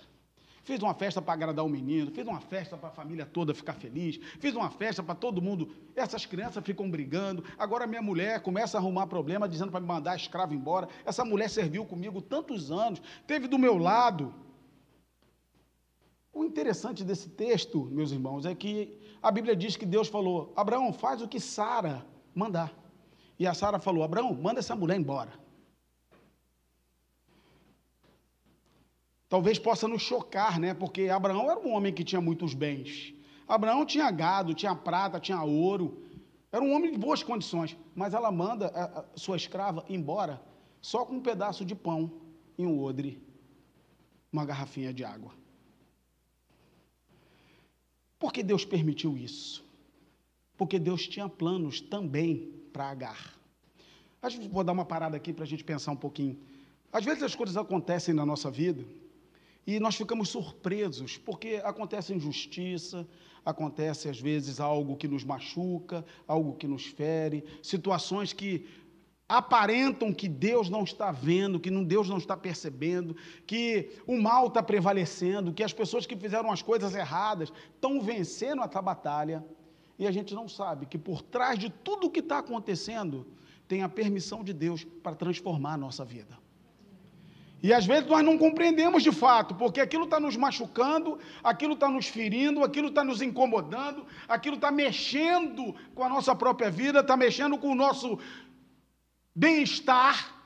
Fiz 0.71 0.81
uma 0.85 0.95
festa 0.95 1.21
para 1.21 1.35
agradar 1.35 1.65
o 1.65 1.69
menino, 1.69 2.13
fiz 2.13 2.25
uma 2.25 2.41
festa 2.41 2.77
para 2.77 2.91
a 2.91 2.93
família 2.93 3.27
toda 3.27 3.53
ficar 3.53 3.75
feliz, 3.75 4.21
fiz 4.39 4.55
uma 4.55 4.71
festa 4.71 5.03
para 5.03 5.17
todo 5.17 5.43
mundo. 5.43 5.69
Essas 5.97 6.25
crianças 6.25 6.63
ficam 6.65 6.89
brigando. 6.89 7.43
Agora 7.59 7.89
minha 7.89 8.01
mulher 8.01 8.41
começa 8.41 8.79
a 8.79 8.81
arrumar 8.81 9.09
problema, 9.09 9.49
dizendo 9.49 9.73
para 9.73 9.81
me 9.81 9.89
mandar 9.89 10.13
a 10.13 10.15
escrava 10.15 10.55
embora. 10.55 10.89
Essa 11.05 11.25
mulher 11.25 11.51
serviu 11.51 11.85
comigo 11.85 12.23
tantos 12.23 12.71
anos, 12.71 13.03
teve 13.27 13.49
do 13.49 13.59
meu 13.59 13.79
lado. 13.79 14.33
O 16.33 16.45
interessante 16.45 17.03
desse 17.03 17.31
texto, 17.31 17.87
meus 17.87 18.13
irmãos, 18.13 18.47
é 18.47 18.55
que 18.55 18.97
a 19.21 19.33
Bíblia 19.33 19.57
diz 19.57 19.77
que 19.77 19.85
Deus 19.85 20.07
falou: 20.07 20.53
Abraão, 20.55 20.93
faz 20.93 21.21
o 21.21 21.27
que 21.27 21.41
Sara 21.41 22.07
mandar. 22.33 22.73
E 23.37 23.45
a 23.45 23.55
Sara 23.55 23.81
falou: 23.81 24.05
Abraão, 24.05 24.33
manda 24.35 24.61
essa 24.61 24.77
mulher 24.77 24.97
embora. 24.97 25.33
Talvez 29.31 29.61
possa 29.61 29.87
nos 29.87 30.03
chocar, 30.03 30.59
né? 30.59 30.75
Porque 30.75 31.09
Abraão 31.09 31.49
era 31.49 31.61
um 31.61 31.73
homem 31.73 31.95
que 31.95 32.05
tinha 32.05 32.21
muitos 32.21 32.53
bens. 32.53 33.15
Abraão 33.49 33.87
tinha 33.87 34.11
gado, 34.11 34.53
tinha 34.53 34.75
prata, 34.75 35.21
tinha 35.21 35.43
ouro. 35.43 36.03
Era 36.53 36.63
um 36.63 36.75
homem 36.75 36.91
de 36.91 36.99
boas 36.99 37.23
condições. 37.23 37.77
Mas 37.95 38.13
ela 38.13 38.31
manda 38.33 38.67
a, 38.67 39.05
sua 39.17 39.37
escrava 39.37 39.85
embora 39.89 40.43
só 40.83 41.07
com 41.07 41.15
um 41.15 41.21
pedaço 41.21 41.65
de 41.65 41.75
pão 41.75 42.13
e 42.59 42.67
um 42.67 42.83
odre, 42.83 43.23
uma 44.33 44.45
garrafinha 44.45 44.93
de 44.93 45.05
água. 45.05 45.33
Por 48.19 48.33
que 48.33 48.43
Deus 48.43 48.65
permitiu 48.65 49.17
isso? 49.17 49.65
Porque 50.57 50.79
Deus 50.79 51.07
tinha 51.07 51.29
planos 51.29 51.81
também 51.81 52.53
para 52.73 52.91
Agar. 52.91 53.35
Vou 54.51 54.65
dar 54.65 54.73
uma 54.73 54.85
parada 54.85 55.17
aqui 55.17 55.33
para 55.33 55.45
a 55.45 55.47
gente 55.47 55.65
pensar 55.65 55.93
um 55.93 55.97
pouquinho. 55.97 56.39
Às 56.93 57.05
vezes 57.05 57.23
as 57.23 57.35
coisas 57.35 57.57
acontecem 57.57 58.13
na 58.13 58.27
nossa 58.27 58.51
vida 58.51 58.85
e 59.67 59.79
nós 59.79 59.95
ficamos 59.95 60.29
surpresos, 60.29 61.19
porque 61.19 61.61
acontece 61.65 62.15
injustiça, 62.15 63.07
acontece 63.45 64.09
às 64.09 64.21
vezes 64.21 64.61
algo 64.61 64.97
que 64.97 65.09
nos 65.09 65.25
machuca, 65.25 66.05
algo 66.27 66.57
que 66.57 66.67
nos 66.67 66.87
fere, 66.87 67.45
situações 67.63 68.33
que 68.33 68.67
aparentam 69.29 70.13
que 70.13 70.29
Deus 70.29 70.69
não 70.69 70.83
está 70.83 71.13
vendo, 71.13 71.61
que 71.61 71.71
Deus 71.85 72.09
não 72.09 72.19
está 72.19 72.37
percebendo, 72.37 73.15
que 73.47 73.91
o 74.05 74.21
mal 74.21 74.49
está 74.49 74.61
prevalecendo, 74.61 75.53
que 75.53 75.63
as 75.63 75.73
pessoas 75.73 76.05
que 76.05 76.17
fizeram 76.17 76.51
as 76.51 76.63
coisas 76.63 76.97
erradas 76.97 77.53
estão 77.73 78.01
vencendo 78.01 78.63
essa 78.63 78.83
batalha, 78.83 79.45
e 79.97 80.07
a 80.07 80.11
gente 80.11 80.35
não 80.35 80.49
sabe 80.49 80.87
que 80.87 80.99
por 80.99 81.23
trás 81.23 81.59
de 81.59 81.71
tudo 81.71 82.09
o 82.09 82.11
que 82.11 82.21
está 82.21 82.39
acontecendo 82.39 83.27
tem 83.69 83.85
a 83.85 83.89
permissão 83.89 84.43
de 84.43 84.53
Deus 84.53 84.83
para 84.83 85.15
transformar 85.15 85.75
a 85.75 85.77
nossa 85.77 86.05
vida. 86.05 86.40
E 87.63 87.75
às 87.75 87.85
vezes 87.85 88.09
nós 88.09 88.25
não 88.25 88.39
compreendemos 88.39 89.03
de 89.03 89.13
fato, 89.13 89.55
porque 89.55 89.81
aquilo 89.81 90.05
está 90.05 90.19
nos 90.19 90.37
machucando, 90.37 91.19
aquilo 91.45 91.75
está 91.75 91.91
nos 91.91 92.07
ferindo, 92.07 92.65
aquilo 92.65 92.89
está 92.89 93.05
nos 93.05 93.21
incomodando, 93.21 94.07
aquilo 94.27 94.55
está 94.57 94.71
mexendo 94.71 95.75
com 95.95 96.03
a 96.03 96.09
nossa 96.09 96.35
própria 96.35 96.71
vida, 96.71 97.01
está 97.01 97.17
mexendo 97.17 97.59
com 97.59 97.71
o 97.71 97.75
nosso 97.75 98.19
bem-estar. 99.35 100.39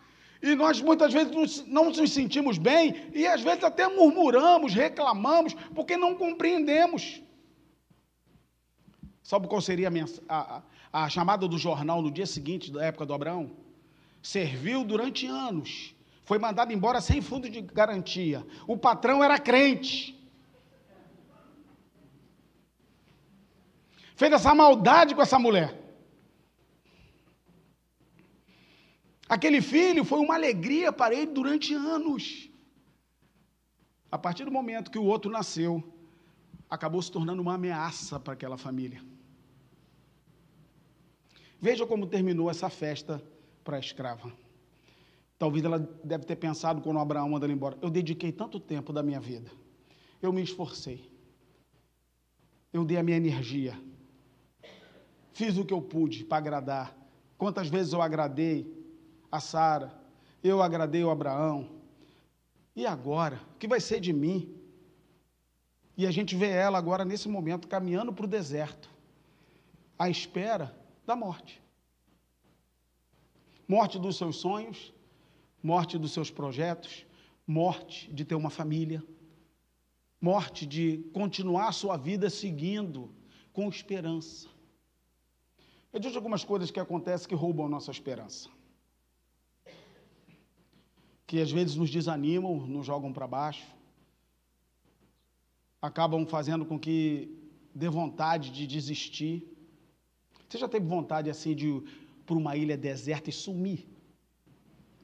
E 0.42 0.56
nós 0.56 0.80
muitas 0.80 1.12
vezes 1.12 1.64
não 1.66 1.87
nos 1.87 2.12
sentimos 2.12 2.59
bem 2.59 3.11
e 3.14 3.26
às 3.26 3.40
vezes 3.40 3.62
até 3.62 3.88
murmuramos, 3.88 4.75
reclamamos, 4.75 5.54
porque 5.75 5.97
não 5.97 6.16
compreendemos. 6.16 7.23
Sabe 9.23 9.47
qual 9.47 9.61
seria 9.62 9.88
a, 10.28 10.62
a, 10.92 11.04
a 11.04 11.09
chamada 11.09 11.47
do 11.47 11.56
jornal 11.56 12.02
no 12.02 12.11
dia 12.11 12.26
seguinte, 12.26 12.73
da 12.73 12.85
época 12.85 13.06
do 13.06 13.14
Abraão? 13.14 13.52
Serviu 14.21 14.85
durante 14.85 15.26
anos 15.26 15.93
foi 16.24 16.38
mandado 16.38 16.72
embora 16.72 17.00
sem 17.00 17.20
fundo 17.20 17.48
de 17.48 17.60
garantia. 17.60 18.46
O 18.66 18.76
patrão 18.76 19.22
era 19.22 19.38
crente. 19.38 20.14
fez 24.16 24.32
essa 24.32 24.54
maldade 24.54 25.14
com 25.14 25.22
essa 25.22 25.38
mulher. 25.38 25.80
Aquele 29.28 29.60
filho 29.60 30.04
foi 30.04 30.18
uma 30.18 30.34
alegria 30.34 30.92
para 30.92 31.14
ele 31.14 31.26
durante 31.26 31.74
anos. 31.74 32.48
A 34.10 34.18
partir 34.18 34.44
do 34.44 34.52
momento 34.52 34.90
que 34.90 34.98
o 34.98 35.04
outro 35.04 35.30
nasceu, 35.30 35.82
acabou 36.70 37.02
se 37.02 37.10
tornando 37.10 37.42
uma 37.42 37.54
ameaça 37.54 38.20
para 38.20 38.34
aquela 38.34 38.56
família. 38.56 39.02
Veja 41.60 41.86
como 41.86 42.06
terminou 42.06 42.50
essa 42.50 42.68
festa 42.68 43.22
para 43.64 43.76
a 43.76 43.80
escrava. 43.80 44.32
Talvez 45.38 45.64
ela 45.64 45.78
deve 46.02 46.24
ter 46.24 46.36
pensado 46.36 46.80
quando 46.80 46.98
Abraão 46.98 47.28
manda 47.28 47.46
ela 47.46 47.52
embora. 47.52 47.76
Eu 47.82 47.90
dediquei 47.90 48.32
tanto 48.32 48.60
tempo 48.60 48.92
da 48.92 49.02
minha 49.02 49.20
vida. 49.20 49.50
Eu 50.22 50.32
me 50.32 50.42
esforcei. 50.42 51.10
Eu 52.72 52.84
dei 52.84 52.96
a 52.96 53.02
minha 53.02 53.16
energia. 53.16 53.78
Fiz 55.32 55.58
o 55.58 55.64
que 55.64 55.74
eu 55.74 55.82
pude 55.82 56.24
para 56.24 56.38
agradar. 56.38 56.96
Quantas 57.36 57.68
vezes 57.68 57.92
eu 57.92 58.00
agradei 58.00 58.72
a 59.30 59.40
Sara? 59.40 59.92
Eu 60.42 60.62
agradei 60.62 61.02
o 61.02 61.10
Abraão. 61.10 61.68
E 62.76 62.86
agora? 62.86 63.40
O 63.54 63.58
que 63.58 63.66
vai 63.66 63.80
ser 63.80 64.00
de 64.00 64.12
mim? 64.12 64.56
E 65.96 66.06
a 66.06 66.10
gente 66.12 66.36
vê 66.36 66.48
ela 66.48 66.78
agora, 66.78 67.04
nesse 67.04 67.28
momento, 67.28 67.66
caminhando 67.68 68.12
para 68.12 68.24
o 68.24 68.28
deserto, 68.28 68.88
à 69.98 70.08
espera 70.08 70.72
da 71.04 71.16
morte. 71.16 71.60
Morte 73.66 73.98
dos 73.98 74.16
seus 74.16 74.36
sonhos, 74.36 74.93
morte 75.64 75.97
dos 75.97 76.12
seus 76.12 76.30
projetos, 76.30 77.06
morte 77.47 78.12
de 78.12 78.23
ter 78.23 78.35
uma 78.35 78.50
família, 78.50 79.02
morte 80.21 80.66
de 80.66 80.99
continuar 81.14 81.73
sua 81.73 81.97
vida 81.97 82.28
seguindo 82.28 83.11
com 83.50 83.66
esperança. 83.66 84.47
Existem 85.90 86.16
algumas 86.16 86.44
coisas 86.44 86.71
que 86.71 86.78
acontecem 86.78 87.26
que 87.26 87.35
roubam 87.35 87.64
a 87.64 87.68
nossa 87.71 87.90
esperança. 87.90 88.50
Que 91.26 91.40
às 91.40 91.50
vezes 91.50 91.76
nos 91.76 91.90
desanimam, 91.90 92.66
nos 92.66 92.85
jogam 92.85 93.11
para 93.11 93.26
baixo, 93.26 93.66
acabam 95.80 96.26
fazendo 96.26 96.66
com 96.66 96.78
que 96.78 97.38
dê 97.75 97.88
vontade 97.88 98.50
de 98.50 98.66
desistir. 98.66 99.50
Você 100.47 100.59
já 100.59 100.68
teve 100.68 100.87
vontade 100.87 101.30
assim 101.30 101.54
de 101.54 101.68
ir 101.68 101.83
para 102.26 102.37
uma 102.37 102.54
ilha 102.54 102.76
deserta 102.76 103.30
e 103.30 103.33
sumir? 103.33 103.93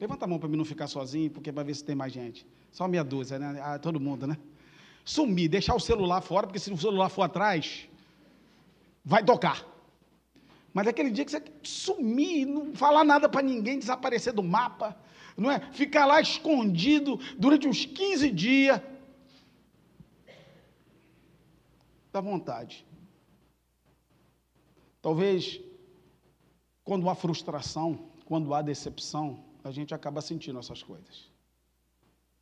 Levanta 0.01 0.25
a 0.25 0.29
mão 0.29 0.39
para 0.39 0.49
mim 0.49 0.57
não 0.57 0.65
ficar 0.65 0.87
sozinho, 0.87 1.31
porque 1.31 1.53
vai 1.53 1.63
ver 1.63 1.75
se 1.75 1.85
tem 1.85 1.95
mais 1.95 2.11
gente. 2.11 2.47
Só 2.73 2.89
meia 2.89 3.05
dúzia, 3.05 3.39
né? 3.39 3.61
Ah, 3.63 3.79
todo 3.79 4.01
mundo, 4.01 4.27
né? 4.27 4.39
Sumir, 5.05 5.49
deixar 5.49 5.75
o 5.75 5.81
celular 5.81 6.23
fora, 6.23 6.47
porque 6.47 6.59
se 6.59 6.73
o 6.73 6.77
celular 6.79 7.11
for 7.11 7.23
atrás, 7.23 7.87
vai 9.05 9.23
tocar. 9.23 9.67
Mas 10.73 10.87
aquele 10.87 11.11
dia 11.11 11.25
que 11.25 11.31
você 11.31 11.43
sumir, 11.63 12.47
não 12.47 12.75
falar 12.75 13.05
nada 13.05 13.29
para 13.29 13.43
ninguém, 13.43 13.79
desaparecer 13.79 14.33
do 14.33 14.43
mapa, 14.43 14.97
não 15.37 15.51
é? 15.51 15.61
Ficar 15.73 16.07
lá 16.07 16.19
escondido 16.19 17.21
durante 17.39 17.69
uns 17.69 17.85
15 17.85 18.31
dias. 18.31 18.81
Dá 22.11 22.23
vontade. 22.23 22.87
Talvez, 25.03 25.61
quando 26.85 27.09
há 27.11 27.15
frustração, 27.15 28.09
quando 28.25 28.55
há 28.55 28.63
decepção, 28.63 29.50
a 29.63 29.71
gente 29.71 29.95
acaba 29.95 30.21
sentindo 30.21 30.59
essas 30.59 30.83
coisas. 30.83 31.31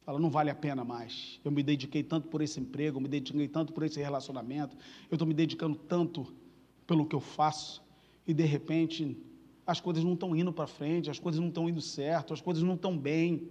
Fala, 0.08 0.18
não 0.18 0.30
vale 0.30 0.50
a 0.50 0.54
pena 0.54 0.84
mais. 0.84 1.38
Eu 1.44 1.50
me 1.50 1.62
dediquei 1.62 2.02
tanto 2.02 2.28
por 2.28 2.40
esse 2.40 2.58
emprego, 2.58 2.96
eu 2.96 3.02
me 3.02 3.08
dediquei 3.08 3.46
tanto 3.46 3.72
por 3.72 3.82
esse 3.82 4.00
relacionamento, 4.00 4.76
eu 5.10 5.16
estou 5.16 5.28
me 5.28 5.34
dedicando 5.34 5.76
tanto 5.76 6.32
pelo 6.86 7.06
que 7.06 7.14
eu 7.14 7.20
faço, 7.20 7.82
e 8.26 8.32
de 8.32 8.44
repente 8.44 9.22
as 9.66 9.80
coisas 9.80 10.02
não 10.02 10.14
estão 10.14 10.34
indo 10.34 10.50
para 10.50 10.66
frente, 10.66 11.10
as 11.10 11.18
coisas 11.18 11.38
não 11.38 11.48
estão 11.48 11.68
indo 11.68 11.82
certo, 11.82 12.32
as 12.32 12.40
coisas 12.40 12.62
não 12.62 12.74
estão 12.74 12.96
bem. 12.96 13.50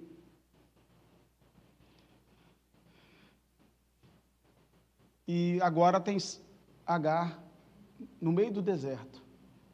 E 5.27 5.59
agora 5.61 5.99
tem 5.99 6.17
Agar 6.87 7.43
no 8.21 8.31
meio 8.31 8.51
do 8.51 8.61
deserto, 8.61 9.21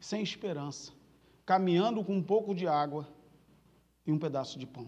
sem 0.00 0.20
esperança, 0.20 0.92
caminhando 1.46 2.02
com 2.04 2.16
um 2.16 2.22
pouco 2.22 2.52
de 2.54 2.66
água 2.66 3.08
e 4.06 4.12
um 4.12 4.18
pedaço 4.18 4.58
de 4.58 4.66
pão. 4.66 4.86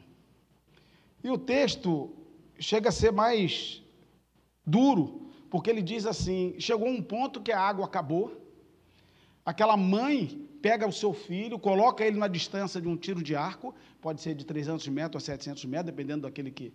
E 1.23 1.31
o 1.31 1.39
texto 1.39 2.15
chega 2.59 2.89
a 2.89 2.93
ser 2.93 3.13
mais 3.13 3.83
duro, 4.65 5.31
porque 5.51 5.71
ele 5.71 5.83
diz 5.83 6.07
assim: 6.07 6.55
chegou 6.59 6.89
um 6.89 7.03
ponto 7.03 7.41
que 7.41 7.53
a 7.53 7.61
água 7.61 7.85
acabou, 7.85 8.41
aquela 9.45 9.77
mãe 9.77 10.47
pega 10.61 10.87
o 10.87 10.93
seu 10.93 11.13
filho, 11.13 11.59
coloca 11.59 12.05
ele 12.05 12.19
na 12.19 12.29
distância 12.29 12.81
de 12.81 12.89
um 12.89 12.97
tiro 12.97 13.23
de 13.23 13.37
arco, 13.37 13.75
pode 14.01 14.21
ser 14.21 14.35
de 14.35 14.45
300 14.45 14.87
metros 14.89 15.23
a 15.23 15.27
700 15.27 15.65
metros, 15.65 15.87
dependendo 15.87 16.23
daquele 16.23 16.51
que 16.51 16.73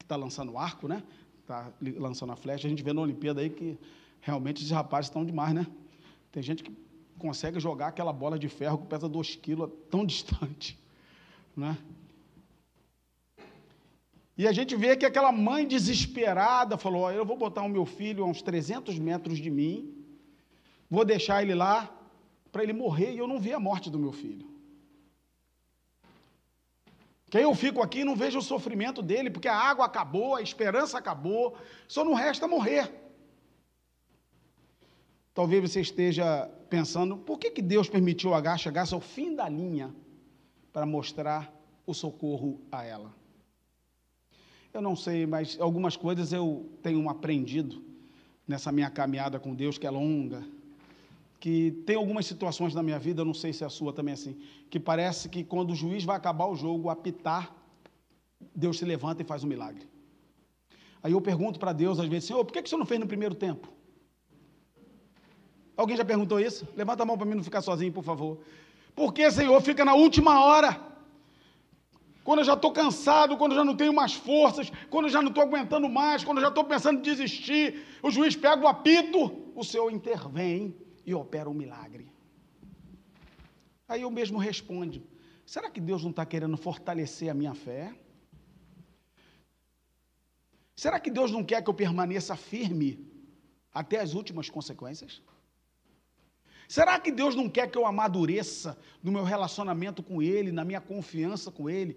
está 0.00 0.16
lançando 0.16 0.52
o 0.52 0.58
arco, 0.58 0.88
né? 0.88 1.02
Está 1.40 1.72
lançando 1.98 2.32
a 2.32 2.36
flecha. 2.36 2.66
A 2.66 2.70
gente 2.70 2.82
vê 2.82 2.92
na 2.92 3.02
Olimpíada 3.02 3.40
aí 3.40 3.50
que 3.50 3.78
realmente 4.20 4.58
esses 4.58 4.70
rapazes 4.70 5.10
estão 5.10 5.24
demais, 5.24 5.54
né? 5.54 5.66
Tem 6.32 6.42
gente 6.42 6.64
que 6.64 6.72
consegue 7.18 7.60
jogar 7.60 7.88
aquela 7.88 8.12
bola 8.12 8.38
de 8.38 8.48
ferro 8.48 8.78
que 8.78 8.86
pesa 8.86 9.08
2 9.08 9.36
quilos 9.36 9.70
tão 9.90 10.04
distante. 10.06 10.78
Né? 11.56 11.78
E 14.36 14.48
a 14.48 14.52
gente 14.52 14.74
vê 14.74 14.96
que 14.96 15.06
aquela 15.06 15.30
mãe 15.30 15.66
desesperada 15.66 16.76
falou: 16.76 17.10
Eu 17.10 17.24
vou 17.24 17.36
botar 17.36 17.62
o 17.62 17.68
meu 17.68 17.86
filho 17.86 18.24
a 18.24 18.26
uns 18.26 18.42
300 18.42 18.98
metros 18.98 19.38
de 19.38 19.50
mim, 19.50 19.94
vou 20.90 21.04
deixar 21.04 21.42
ele 21.42 21.54
lá 21.54 21.90
para 22.50 22.62
ele 22.62 22.72
morrer 22.72 23.12
e 23.12 23.18
eu 23.18 23.28
não 23.28 23.38
vi 23.38 23.52
a 23.52 23.60
morte 23.60 23.88
do 23.90 23.98
meu 23.98 24.12
filho. 24.12 24.52
Que 27.30 27.38
aí 27.38 27.44
eu 27.44 27.54
fico 27.54 27.82
aqui 27.82 28.00
e 28.00 28.04
não 28.04 28.14
vejo 28.14 28.38
o 28.38 28.42
sofrimento 28.42 29.02
dele, 29.02 29.30
porque 29.30 29.48
a 29.48 29.56
água 29.56 29.86
acabou, 29.86 30.36
a 30.36 30.42
esperança 30.42 30.98
acabou, 30.98 31.56
só 31.88 32.04
não 32.04 32.14
resta 32.14 32.46
morrer. 32.46 32.92
Talvez 35.32 35.60
você 35.68 35.80
esteja 35.80 36.48
pensando, 36.70 37.16
por 37.16 37.38
que, 37.38 37.50
que 37.50 37.62
Deus 37.62 37.88
permitiu 37.88 38.34
H 38.34 38.58
chegar 38.58 38.86
ao 38.92 39.00
fim 39.00 39.34
da 39.34 39.48
linha 39.48 39.92
para 40.74 40.84
mostrar 40.84 41.54
o 41.86 41.94
socorro 41.94 42.60
a 42.72 42.84
ela. 42.84 43.14
Eu 44.72 44.82
não 44.82 44.96
sei, 44.96 45.24
mas 45.24 45.56
algumas 45.60 45.96
coisas 45.96 46.32
eu 46.32 46.68
tenho 46.82 47.08
aprendido 47.08 47.80
nessa 48.46 48.72
minha 48.72 48.90
caminhada 48.90 49.38
com 49.38 49.54
Deus, 49.54 49.78
que 49.78 49.86
é 49.86 49.90
longa, 49.90 50.44
que 51.38 51.70
tem 51.86 51.94
algumas 51.94 52.26
situações 52.26 52.74
na 52.74 52.82
minha 52.82 52.98
vida, 52.98 53.24
não 53.24 53.32
sei 53.32 53.52
se 53.52 53.64
a 53.64 53.68
sua 53.68 53.92
também 53.92 54.10
é 54.10 54.14
assim, 54.14 54.36
que 54.68 54.80
parece 54.80 55.28
que 55.28 55.44
quando 55.44 55.70
o 55.70 55.76
juiz 55.76 56.02
vai 56.02 56.16
acabar 56.16 56.46
o 56.46 56.56
jogo, 56.56 56.90
apitar, 56.90 57.54
Deus 58.52 58.76
se 58.76 58.84
levanta 58.84 59.22
e 59.22 59.24
faz 59.24 59.44
um 59.44 59.46
milagre. 59.46 59.88
Aí 61.04 61.12
eu 61.12 61.20
pergunto 61.20 61.60
para 61.60 61.72
Deus, 61.72 62.00
às 62.00 62.08
vezes, 62.08 62.24
Senhor, 62.24 62.44
por 62.44 62.52
que, 62.52 62.60
que 62.60 62.66
o 62.66 62.68
Senhor 62.68 62.80
não 62.80 62.86
fez 62.86 62.98
no 62.98 63.06
primeiro 63.06 63.36
tempo? 63.36 63.72
Alguém 65.76 65.96
já 65.96 66.04
perguntou 66.04 66.40
isso? 66.40 66.66
Levanta 66.74 67.04
a 67.04 67.06
mão 67.06 67.16
para 67.16 67.26
mim 67.26 67.36
não 67.36 67.44
ficar 67.44 67.62
sozinho, 67.62 67.92
por 67.92 68.02
favor. 68.02 68.40
Porque, 68.94 69.30
Senhor, 69.30 69.60
fica 69.60 69.84
na 69.84 69.94
última 69.94 70.44
hora. 70.44 70.80
Quando 72.22 72.38
eu 72.38 72.44
já 72.44 72.54
estou 72.54 72.72
cansado, 72.72 73.36
quando 73.36 73.52
eu 73.52 73.58
já 73.58 73.64
não 73.64 73.76
tenho 73.76 73.92
mais 73.92 74.14
forças, 74.14 74.72
quando 74.88 75.06
eu 75.06 75.10
já 75.10 75.20
não 75.20 75.28
estou 75.28 75.44
aguentando 75.44 75.88
mais, 75.88 76.24
quando 76.24 76.38
eu 76.38 76.42
já 76.42 76.48
estou 76.48 76.64
pensando 76.64 76.98
em 76.98 77.02
desistir, 77.02 77.84
o 78.02 78.10
juiz 78.10 78.34
pega 78.34 78.64
o 78.64 78.68
apito, 78.68 79.52
o 79.54 79.62
Senhor 79.62 79.90
intervém 79.90 80.74
e 81.04 81.14
opera 81.14 81.50
um 81.50 81.54
milagre. 81.54 82.10
Aí 83.86 84.00
eu 84.02 84.10
mesmo 84.10 84.38
respondo: 84.38 85.02
será 85.44 85.68
que 85.68 85.80
Deus 85.80 86.02
não 86.02 86.10
está 86.10 86.24
querendo 86.24 86.56
fortalecer 86.56 87.28
a 87.28 87.34
minha 87.34 87.54
fé? 87.54 87.94
Será 90.74 90.98
que 90.98 91.10
Deus 91.10 91.30
não 91.30 91.44
quer 91.44 91.62
que 91.62 91.68
eu 91.68 91.74
permaneça 91.74 92.34
firme 92.36 93.06
até 93.72 94.00
as 94.00 94.14
últimas 94.14 94.48
consequências? 94.48 95.22
Será 96.74 96.98
que 96.98 97.12
Deus 97.12 97.36
não 97.36 97.48
quer 97.48 97.70
que 97.70 97.78
eu 97.78 97.86
amadureça 97.86 98.76
no 99.00 99.12
meu 99.12 99.22
relacionamento 99.22 100.02
com 100.02 100.20
Ele, 100.20 100.50
na 100.50 100.64
minha 100.64 100.80
confiança 100.80 101.48
com 101.52 101.70
Ele? 101.70 101.96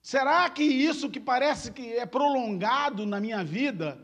Será 0.00 0.48
que 0.48 0.62
isso 0.62 1.10
que 1.10 1.18
parece 1.18 1.72
que 1.72 1.94
é 1.94 2.06
prolongado 2.06 3.04
na 3.06 3.18
minha 3.18 3.42
vida, 3.42 3.98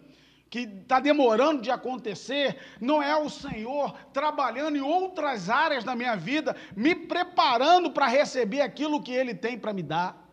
que 0.48 0.62
está 0.62 0.98
demorando 0.98 1.62
de 1.62 1.70
acontecer, 1.70 2.58
não 2.80 3.00
é 3.00 3.16
o 3.16 3.30
Senhor 3.30 3.96
trabalhando 4.12 4.74
em 4.74 4.80
outras 4.80 5.48
áreas 5.48 5.84
da 5.84 5.94
minha 5.94 6.16
vida, 6.16 6.56
me 6.74 6.92
preparando 6.92 7.92
para 7.92 8.08
receber 8.08 8.62
aquilo 8.62 9.00
que 9.00 9.12
Ele 9.12 9.32
tem 9.32 9.56
para 9.56 9.72
me 9.72 9.84
dar? 9.84 10.28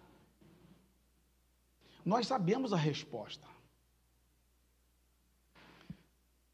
Nós 2.03 2.25
sabemos 2.25 2.73
a 2.73 2.77
resposta 2.77 3.56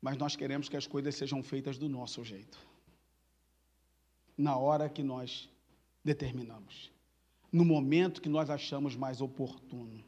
mas 0.04 0.18
nós 0.18 0.36
queremos 0.36 0.68
que 0.68 0.76
as 0.76 0.86
coisas 0.86 1.16
sejam 1.16 1.42
feitas 1.42 1.78
do 1.78 1.88
nosso 1.88 2.26
jeito, 2.26 2.60
na 4.38 4.58
hora 4.58 4.89
que 4.89 5.02
nós 5.02 5.50
determinamos, 6.04 6.92
no 7.50 7.63
momento 7.63 8.22
que 8.22 8.28
nós 8.28 8.50
achamos 8.50 8.98
mais 8.98 9.22
oportuno. 9.22 10.04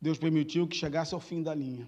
Deus 0.00 0.16
permitiu 0.16 0.66
que 0.66 0.74
chegasse 0.74 1.12
ao 1.12 1.20
fim 1.20 1.42
da 1.42 1.54
linha. 1.54 1.86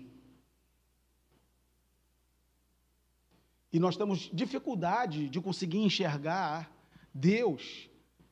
E 3.73 3.79
nós 3.79 3.97
temos 3.97 4.31
dificuldade 4.35 5.31
de 5.31 5.41
conseguir 5.41 5.79
enxergar 5.79 6.71
Deus 7.15 7.89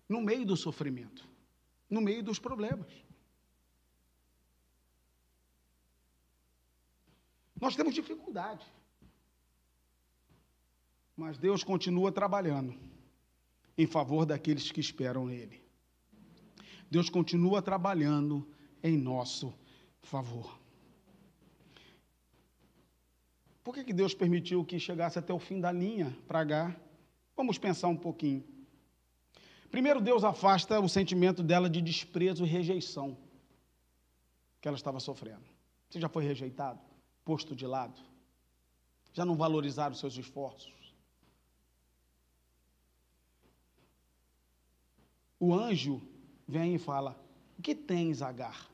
no 0.07 0.21
meio 0.21 0.45
do 0.45 0.59
sofrimento, 0.59 1.27
no 1.89 2.03
meio 2.03 2.23
dos 2.23 2.39
problemas. 2.39 2.93
Nós 7.61 7.77
temos 7.77 7.95
dificuldade. 7.95 8.65
Mas 11.17 11.39
Deus 11.39 11.63
continua 11.63 12.11
trabalhando 12.11 12.75
em 13.79 13.87
favor 13.87 14.27
daqueles 14.27 14.71
que 14.71 14.81
esperam 14.81 15.27
nele. 15.27 15.63
Deus 16.91 17.09
continua 17.09 17.63
trabalhando 17.63 18.47
em 18.83 18.97
nosso 18.97 19.55
favor. 20.03 20.59
Por 23.63 23.75
que, 23.75 23.83
que 23.83 23.93
Deus 23.93 24.15
permitiu 24.15 24.65
que 24.65 24.79
chegasse 24.79 25.19
até 25.19 25.33
o 25.33 25.39
fim 25.39 25.61
da 25.61 25.73
linha 25.73 26.17
para 26.29 26.41
H? 26.41 26.77
Vamos 27.37 27.57
pensar 27.57 27.89
um 27.89 27.97
pouquinho. 27.97 28.45
Primeiro, 29.71 30.01
Deus 30.01 30.23
afasta 30.23 30.79
o 30.79 30.89
sentimento 30.89 31.43
dela 31.43 31.69
de 31.69 31.81
desprezo 31.81 32.45
e 32.45 32.49
rejeição 32.49 33.17
que 34.61 34.69
ela 34.69 34.77
estava 34.77 35.01
sofrendo. 35.01 35.43
Você 35.89 35.99
já 35.99 36.09
foi 36.09 36.25
rejeitado, 36.25 36.79
posto 37.25 37.55
de 37.55 37.67
lado? 37.67 38.01
Já 39.13 39.25
não 39.25 39.37
valorizaram 39.37 39.93
os 39.93 40.01
seus 40.01 40.17
esforços? 40.17 40.73
O 45.39 45.53
anjo 45.55 46.01
vem 46.47 46.75
e 46.75 46.79
fala: 46.79 47.19
O 47.59 47.63
que 47.63 47.75
tens, 47.75 48.23
Agar? 48.23 48.71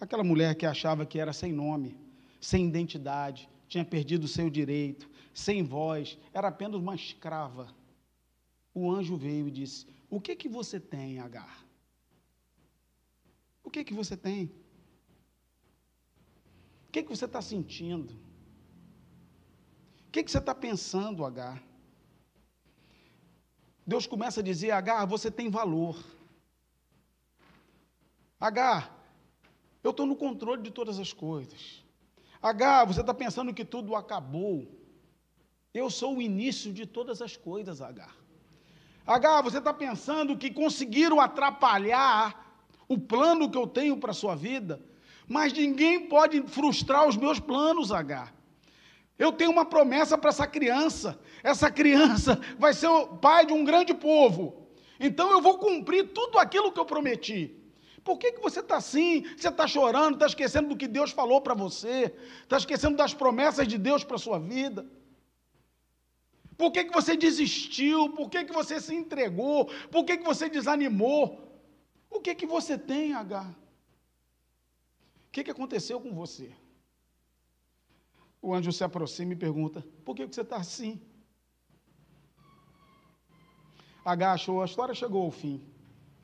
Aquela 0.00 0.24
mulher 0.24 0.54
que 0.54 0.66
achava 0.66 1.06
que 1.06 1.18
era 1.18 1.32
sem 1.32 1.52
nome, 1.52 1.96
sem 2.40 2.66
identidade, 2.66 3.48
tinha 3.68 3.84
perdido 3.84 4.28
seu 4.28 4.50
direito, 4.50 5.08
sem 5.32 5.62
voz, 5.62 6.18
era 6.32 6.48
apenas 6.48 6.80
uma 6.80 6.94
escrava. 6.94 7.74
O 8.72 8.90
anjo 8.90 9.16
veio 9.16 9.48
e 9.48 9.50
disse: 9.50 9.86
O 10.10 10.20
que 10.20 10.36
que 10.36 10.48
você 10.48 10.78
tem, 10.78 11.18
Agar? 11.18 11.64
O 13.62 13.70
que 13.70 13.82
que 13.82 13.94
você 13.94 14.16
tem? 14.16 14.52
Que 16.94 17.02
que 17.02 17.08
você 17.08 17.24
está 17.24 17.42
sentindo? 17.42 18.14
O 20.06 20.12
que 20.12 20.22
que 20.22 20.30
você 20.30 20.38
está 20.38 20.54
pensando, 20.54 21.24
Agar? 21.24 21.60
Deus 23.84 24.06
começa 24.06 24.38
a 24.38 24.44
dizer: 24.44 24.70
Agar, 24.70 25.04
você 25.04 25.28
tem 25.28 25.50
valor. 25.50 25.98
Agar, 28.38 28.96
eu 29.82 29.90
estou 29.90 30.06
no 30.06 30.14
controle 30.14 30.62
de 30.62 30.70
todas 30.70 31.00
as 31.00 31.12
coisas. 31.12 31.82
Agar, 32.40 32.84
você 32.84 33.00
está 33.00 33.12
pensando 33.12 33.52
que 33.52 33.64
tudo 33.64 33.96
acabou. 33.96 34.64
Eu 35.82 35.90
sou 35.90 36.18
o 36.18 36.22
início 36.22 36.72
de 36.72 36.86
todas 36.86 37.20
as 37.20 37.36
coisas, 37.36 37.80
Agar. 37.82 38.14
Agar, 39.04 39.42
você 39.42 39.58
está 39.58 39.74
pensando 39.74 40.38
que 40.38 40.48
conseguiram 40.48 41.20
atrapalhar 41.20 42.56
o 42.86 42.96
plano 42.96 43.50
que 43.50 43.58
eu 43.58 43.66
tenho 43.66 43.96
para 43.96 44.12
a 44.12 44.14
sua 44.22 44.36
vida, 44.36 44.80
mas 45.28 45.52
ninguém 45.52 46.08
pode 46.08 46.42
frustrar 46.42 47.06
os 47.06 47.16
meus 47.16 47.40
planos, 47.40 47.92
Agar. 47.92 48.34
Eu 49.18 49.32
tenho 49.32 49.50
uma 49.50 49.64
promessa 49.64 50.18
para 50.18 50.30
essa 50.30 50.46
criança. 50.46 51.18
Essa 51.42 51.70
criança 51.70 52.40
vai 52.58 52.72
ser 52.72 52.88
o 52.88 53.06
pai 53.06 53.46
de 53.46 53.52
um 53.52 53.64
grande 53.64 53.94
povo. 53.94 54.68
Então 54.98 55.30
eu 55.30 55.40
vou 55.40 55.58
cumprir 55.58 56.12
tudo 56.12 56.38
aquilo 56.38 56.72
que 56.72 56.80
eu 56.80 56.84
prometi. 56.84 57.60
Por 58.02 58.18
que, 58.18 58.32
que 58.32 58.40
você 58.40 58.60
está 58.60 58.76
assim? 58.76 59.24
Você 59.36 59.48
está 59.48 59.66
chorando, 59.66 60.14
está 60.14 60.26
esquecendo 60.26 60.68
do 60.68 60.76
que 60.76 60.86
Deus 60.86 61.10
falou 61.10 61.40
para 61.40 61.54
você, 61.54 62.14
está 62.42 62.58
esquecendo 62.58 62.96
das 62.96 63.14
promessas 63.14 63.66
de 63.66 63.78
Deus 63.78 64.04
para 64.04 64.16
a 64.16 64.18
sua 64.18 64.38
vida. 64.38 64.86
Por 66.56 66.70
que, 66.70 66.84
que 66.84 66.92
você 66.92 67.16
desistiu? 67.16 68.10
Por 68.10 68.28
que, 68.28 68.44
que 68.44 68.52
você 68.52 68.78
se 68.78 68.94
entregou? 68.94 69.66
Por 69.90 70.04
que, 70.04 70.18
que 70.18 70.24
você 70.24 70.48
desanimou? 70.48 71.40
O 72.10 72.20
que, 72.20 72.34
que 72.34 72.46
você 72.46 72.76
tem, 72.76 73.14
H? 73.14 73.54
Que, 75.34 75.42
que 75.42 75.50
aconteceu 75.50 76.00
com 76.00 76.14
você? 76.14 76.54
O 78.40 78.54
anjo 78.54 78.70
se 78.70 78.84
aproxima 78.84 79.32
e 79.32 79.36
pergunta: 79.36 79.84
Por 80.04 80.14
que, 80.14 80.28
que 80.28 80.32
você 80.32 80.42
está 80.42 80.58
assim? 80.58 81.02
H 84.04 84.32
achou, 84.32 84.62
a 84.62 84.64
história 84.64 84.94
chegou 84.94 85.24
ao 85.24 85.32
fim. 85.32 85.60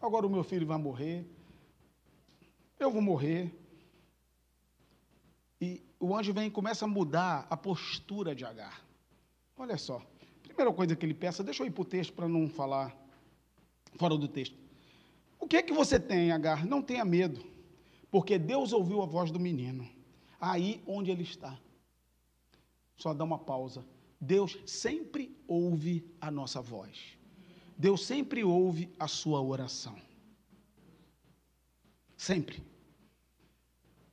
Agora 0.01 0.25
o 0.25 0.31
meu 0.31 0.45
filho 0.45 0.65
vai 0.65 0.79
morrer, 0.79 1.27
eu 2.79 2.89
vou 2.89 3.03
morrer. 3.03 3.53
E 5.61 5.83
o 5.99 6.15
anjo 6.15 6.33
vem 6.33 6.47
e 6.47 6.51
começa 6.51 6.85
a 6.85 6.89
mudar 6.89 7.49
a 7.51 7.57
postura 7.57 8.33
de 8.33 8.45
Agar. 8.45 8.81
Olha 9.57 9.77
só, 9.77 10.01
primeira 10.41 10.73
coisa 10.73 10.95
que 10.95 11.05
ele 11.05 11.15
peça, 11.15 11.43
deixa 11.43 11.65
eu 11.65 11.67
ir 11.67 11.73
para 11.73 11.83
o 11.83 11.85
texto 11.85 12.13
para 12.13 12.29
não 12.29 12.49
falar 12.49 12.97
fora 13.97 14.17
do 14.17 14.29
texto. 14.29 14.57
O 15.41 15.49
que 15.49 15.57
é 15.57 15.63
que 15.63 15.73
você 15.73 15.99
tem, 15.99 16.31
Agar? 16.31 16.65
Não 16.65 16.81
tenha 16.81 17.05
medo, 17.05 17.45
porque 18.11 18.39
Deus 18.39 18.73
ouviu 18.73 19.03
a 19.03 19.07
voz 19.07 19.31
do 19.31 19.39
menino, 19.39 19.89
aí 20.41 20.83
onde 20.87 21.11
ele 21.11 21.23
está. 21.23 21.59
Só 22.97 23.15
dá 23.15 23.25
uma 23.25 23.39
pausa. 23.39 23.85
Deus 24.21 24.59
sempre 24.67 25.35
ouve 25.47 26.05
a 26.21 26.31
nossa 26.31 26.61
voz. 26.61 27.19
Deus 27.79 28.05
sempre 28.05 28.45
ouve 28.45 28.91
a 28.99 29.09
sua 29.09 29.41
oração. 29.41 29.97
Sempre. 32.17 32.63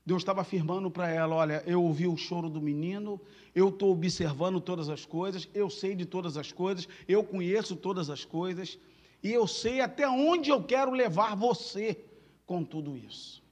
Deus 0.06 0.22
estava 0.22 0.40
afirmando 0.40 0.90
para 0.90 1.10
ela: 1.10 1.36
Olha, 1.36 1.62
eu 1.68 1.84
ouvi 1.84 2.08
o 2.08 2.16
choro 2.16 2.50
do 2.50 2.62
menino, 2.62 3.20
eu 3.54 3.68
estou 3.68 3.92
observando 3.92 4.62
todas 4.62 4.88
as 4.88 5.04
coisas, 5.04 5.50
eu 5.54 5.70
sei 5.70 5.94
de 5.94 6.06
todas 6.06 6.38
as 6.38 6.50
coisas, 6.50 6.88
eu 7.10 7.22
conheço 7.22 7.76
todas 7.76 8.10
as 8.10 8.24
coisas, 8.24 8.80
e 9.22 9.34
eu 9.34 9.46
sei 9.46 9.82
até 9.82 10.08
onde 10.08 10.50
eu 10.50 10.64
quero 10.64 10.92
levar 10.92 11.36
você 11.36 12.06
com 12.46 12.64
tudo 12.64 12.96
isso. 12.96 13.44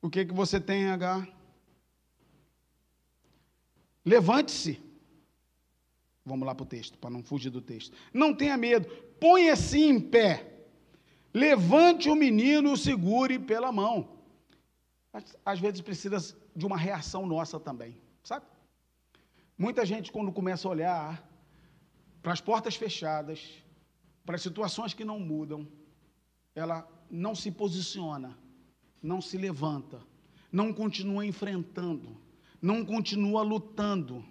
O 0.00 0.08
que, 0.08 0.24
que 0.24 0.32
você 0.32 0.60
tem, 0.60 0.86
H? 0.86 1.26
Levante-se. 4.04 4.80
Vamos 6.24 6.46
lá 6.46 6.54
para 6.54 6.64
o 6.64 6.66
texto, 6.66 6.98
para 6.98 7.10
não 7.10 7.22
fugir 7.22 7.50
do 7.50 7.60
texto. 7.60 7.96
Não 8.12 8.34
tenha 8.34 8.56
medo, 8.56 8.88
ponha-se 9.18 9.80
em 9.80 9.98
pé. 10.00 10.66
Levante 11.32 12.08
o 12.08 12.14
menino 12.14 12.70
e 12.70 12.72
o 12.72 12.76
segure 12.76 13.38
pela 13.38 13.72
mão 13.72 14.18
às 15.44 15.58
vezes 15.58 15.80
precisa 15.80 16.36
de 16.54 16.66
uma 16.66 16.76
reação 16.76 17.26
nossa 17.26 17.58
também, 17.58 17.96
sabe? 18.22 18.46
Muita 19.56 19.84
gente, 19.84 20.12
quando 20.12 20.32
começa 20.32 20.68
a 20.68 20.70
olhar 20.70 21.28
para 22.22 22.32
as 22.32 22.40
portas 22.40 22.76
fechadas, 22.76 23.62
para 24.24 24.36
as 24.36 24.42
situações 24.42 24.94
que 24.94 25.04
não 25.04 25.18
mudam, 25.18 25.66
ela 26.54 26.86
não 27.10 27.34
se 27.34 27.50
posiciona, 27.50 28.36
não 29.02 29.20
se 29.20 29.36
levanta, 29.36 30.00
não 30.50 30.72
continua 30.72 31.24
enfrentando, 31.24 32.16
não 32.60 32.84
continua 32.84 33.42
lutando. 33.42 34.24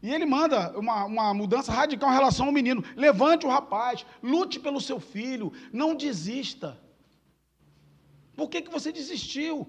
E 0.00 0.10
ele 0.12 0.24
manda 0.24 0.78
uma, 0.78 1.04
uma, 1.04 1.34
mudança 1.34 1.72
radical 1.72 2.10
em 2.10 2.14
relação 2.14 2.46
ao 2.46 2.52
menino. 2.52 2.84
Levante 2.94 3.46
o 3.46 3.50
rapaz, 3.50 4.06
lute 4.22 4.60
pelo 4.60 4.80
seu 4.80 5.00
filho, 5.00 5.52
não 5.72 5.94
desista. 5.94 6.80
Por 8.36 8.48
que, 8.48 8.62
que 8.62 8.70
você 8.70 8.92
desistiu? 8.92 9.66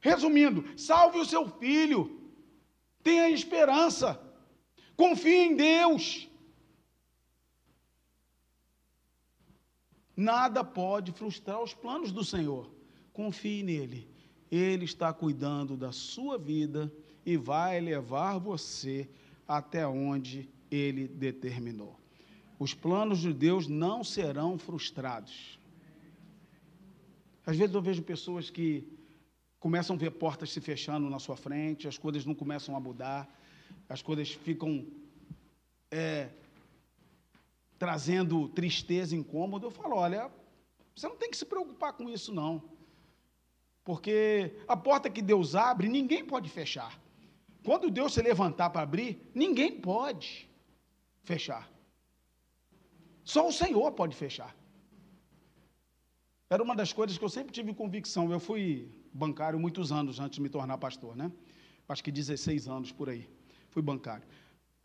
Resumindo, 0.00 0.64
salve 0.78 1.18
o 1.18 1.24
seu 1.24 1.48
filho, 1.48 2.20
tenha 3.02 3.30
esperança, 3.30 4.20
confie 4.94 5.46
em 5.46 5.56
Deus. 5.56 6.28
Nada 10.16 10.64
pode 10.64 11.12
frustrar 11.12 11.62
os 11.62 11.74
planos 11.74 12.10
do 12.10 12.24
Senhor. 12.24 12.70
Confie 13.12 13.62
nele. 13.62 14.08
Ele 14.50 14.84
está 14.84 15.12
cuidando 15.12 15.76
da 15.76 15.92
sua 15.92 16.38
vida 16.38 16.90
e 17.24 17.36
vai 17.36 17.80
levar 17.80 18.38
você 18.38 19.08
até 19.46 19.86
onde 19.86 20.48
ele 20.70 21.06
determinou. 21.06 22.00
Os 22.58 22.72
planos 22.72 23.18
de 23.18 23.32
Deus 23.32 23.66
não 23.68 24.02
serão 24.02 24.58
frustrados. 24.58 25.58
Às 27.44 27.56
vezes 27.56 27.74
eu 27.74 27.82
vejo 27.82 28.02
pessoas 28.02 28.48
que 28.48 28.88
começam 29.60 29.94
a 29.96 29.98
ver 29.98 30.12
portas 30.12 30.50
se 30.50 30.60
fechando 30.60 31.10
na 31.10 31.18
sua 31.18 31.36
frente, 31.36 31.86
as 31.86 31.98
coisas 31.98 32.24
não 32.24 32.34
começam 32.34 32.74
a 32.74 32.80
mudar, 32.80 33.28
as 33.88 34.00
coisas 34.00 34.30
ficam 34.30 34.86
é, 35.90 36.30
trazendo 37.78 38.48
tristeza, 38.48 39.14
incômodo. 39.14 39.66
Eu 39.66 39.70
falo: 39.70 39.96
olha, 39.96 40.30
você 40.94 41.08
não 41.08 41.16
tem 41.16 41.30
que 41.30 41.36
se 41.36 41.44
preocupar 41.44 41.92
com 41.92 42.08
isso, 42.08 42.32
não. 42.32 42.62
Porque 43.84 44.56
a 44.66 44.76
porta 44.76 45.08
que 45.08 45.22
Deus 45.22 45.54
abre, 45.54 45.88
ninguém 45.88 46.24
pode 46.24 46.48
fechar. 46.50 47.00
Quando 47.64 47.90
Deus 47.90 48.14
se 48.14 48.22
levantar 48.22 48.70
para 48.70 48.82
abrir, 48.82 49.30
ninguém 49.34 49.80
pode 49.80 50.48
fechar. 51.22 51.70
Só 53.24 53.48
o 53.48 53.52
Senhor 53.52 53.92
pode 53.92 54.14
fechar. 54.14 54.56
Era 56.48 56.62
uma 56.62 56.76
das 56.76 56.92
coisas 56.92 57.18
que 57.18 57.24
eu 57.24 57.28
sempre 57.28 57.52
tive 57.52 57.74
convicção. 57.74 58.30
Eu 58.30 58.38
fui 58.38 58.88
bancário 59.12 59.58
muitos 59.58 59.90
anos 59.90 60.20
antes 60.20 60.36
de 60.36 60.42
me 60.42 60.48
tornar 60.48 60.78
pastor, 60.78 61.16
né? 61.16 61.32
acho 61.88 62.02
que 62.02 62.10
16 62.10 62.68
anos 62.68 62.92
por 62.92 63.08
aí. 63.08 63.28
Fui 63.70 63.82
bancário. 63.82 64.26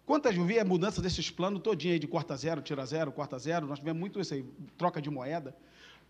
Quantas 0.05 0.35
vi 0.35 0.59
a 0.59 0.65
mudança 0.65 1.01
desses 1.01 1.29
planos 1.29 1.61
todinho 1.61 1.93
aí 1.93 1.99
de 1.99 2.07
corta 2.07 2.35
zero, 2.35 2.61
tira 2.61 2.85
zero, 2.85 3.11
corta 3.11 3.37
zero, 3.37 3.67
nós 3.67 3.79
tivemos 3.79 3.99
muito 3.99 4.19
isso 4.19 4.33
aí, 4.33 4.43
troca 4.77 5.01
de 5.01 5.09
moeda. 5.09 5.55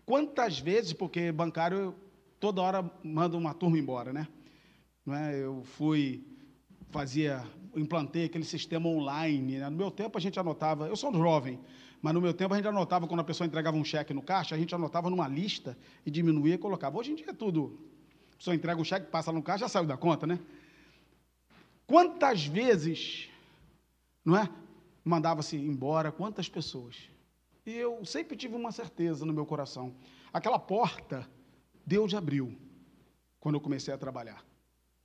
Quantas 0.04 0.58
vezes, 0.58 0.92
porque 0.92 1.30
bancário 1.30 1.94
toda 2.40 2.60
hora 2.60 2.90
manda 3.04 3.36
uma 3.36 3.54
turma 3.54 3.78
embora, 3.78 4.12
né? 4.12 4.26
Não 5.06 5.14
é? 5.14 5.36
Eu 5.38 5.62
fui, 5.62 6.24
fazia, 6.90 7.44
implantei 7.76 8.24
aquele 8.24 8.44
sistema 8.44 8.88
online. 8.88 9.58
Né? 9.58 9.70
No 9.70 9.76
meu 9.76 9.90
tempo 9.90 10.18
a 10.18 10.20
gente 10.20 10.38
anotava, 10.40 10.88
eu 10.88 10.96
sou 10.96 11.12
jovem, 11.14 11.60
mas 12.00 12.12
no 12.12 12.20
meu 12.20 12.34
tempo 12.34 12.52
a 12.52 12.56
gente 12.56 12.66
anotava 12.66 13.06
quando 13.06 13.20
a 13.20 13.24
pessoa 13.24 13.46
entregava 13.46 13.76
um 13.76 13.84
cheque 13.84 14.12
no 14.12 14.22
caixa, 14.22 14.54
a 14.54 14.58
gente 14.58 14.74
anotava 14.74 15.08
numa 15.08 15.28
lista 15.28 15.76
e 16.04 16.10
diminuía 16.10 16.54
e 16.54 16.58
colocava. 16.58 16.98
Hoje 16.98 17.12
em 17.12 17.14
dia 17.14 17.30
é 17.30 17.32
tudo. 17.32 17.78
A 18.34 18.36
pessoa 18.36 18.56
entrega 18.56 18.80
o 18.80 18.84
cheque, 18.84 19.06
passa 19.06 19.30
no 19.30 19.42
caixa, 19.42 19.60
já 19.60 19.68
saiu 19.68 19.86
da 19.86 19.96
conta, 19.96 20.26
né? 20.26 20.40
Quantas 21.86 22.44
vezes, 22.44 23.28
não 24.24 24.36
é? 24.36 24.48
Mandava-se 25.04 25.56
embora, 25.56 26.12
quantas 26.12 26.48
pessoas? 26.48 27.08
E 27.66 27.72
eu 27.72 28.04
sempre 28.04 28.36
tive 28.36 28.54
uma 28.54 28.72
certeza 28.72 29.24
no 29.24 29.32
meu 29.32 29.46
coração. 29.46 29.94
Aquela 30.32 30.58
porta, 30.58 31.28
Deus 31.84 32.14
abriu 32.14 32.56
quando 33.40 33.56
eu 33.56 33.60
comecei 33.60 33.92
a 33.92 33.98
trabalhar. 33.98 34.44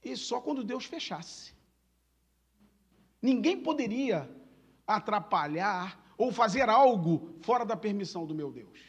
E 0.03 0.15
só 0.15 0.39
quando 0.39 0.63
Deus 0.63 0.85
fechasse. 0.85 1.53
Ninguém 3.21 3.61
poderia 3.61 4.29
atrapalhar 4.85 6.13
ou 6.17 6.31
fazer 6.31 6.69
algo 6.69 7.35
fora 7.41 7.65
da 7.65 7.75
permissão 7.75 8.25
do 8.25 8.33
meu 8.33 8.51
Deus. 8.51 8.79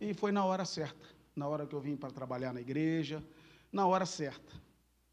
E 0.00 0.12
foi 0.12 0.30
na 0.30 0.44
hora 0.44 0.64
certa, 0.64 1.08
na 1.34 1.48
hora 1.48 1.66
que 1.66 1.74
eu 1.74 1.80
vim 1.80 1.96
para 1.96 2.10
trabalhar 2.10 2.52
na 2.52 2.60
igreja, 2.60 3.24
na 3.72 3.86
hora 3.86 4.04
certa. 4.04 4.54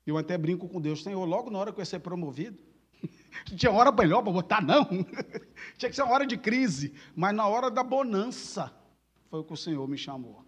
Eu 0.05 0.17
até 0.17 0.37
brinco 0.37 0.67
com 0.67 0.81
Deus, 0.81 1.01
Senhor, 1.01 1.23
logo 1.25 1.49
na 1.49 1.57
hora 1.59 1.71
que 1.71 1.79
eu 1.79 1.81
ia 1.81 1.85
ser 1.85 1.99
promovido, 1.99 2.61
tinha 3.55 3.71
hora 3.71 3.91
melhor 3.91 4.21
para 4.21 4.31
botar, 4.31 4.61
não. 4.61 4.85
tinha 5.77 5.89
que 5.89 5.95
ser 5.95 6.03
uma 6.03 6.13
hora 6.13 6.25
de 6.25 6.37
crise, 6.37 6.93
mas 7.15 7.35
na 7.35 7.47
hora 7.47 7.69
da 7.69 7.83
bonança 7.83 8.73
foi 9.29 9.39
o 9.39 9.43
que 9.43 9.53
o 9.53 9.57
Senhor 9.57 9.87
me 9.87 9.97
chamou. 9.97 10.45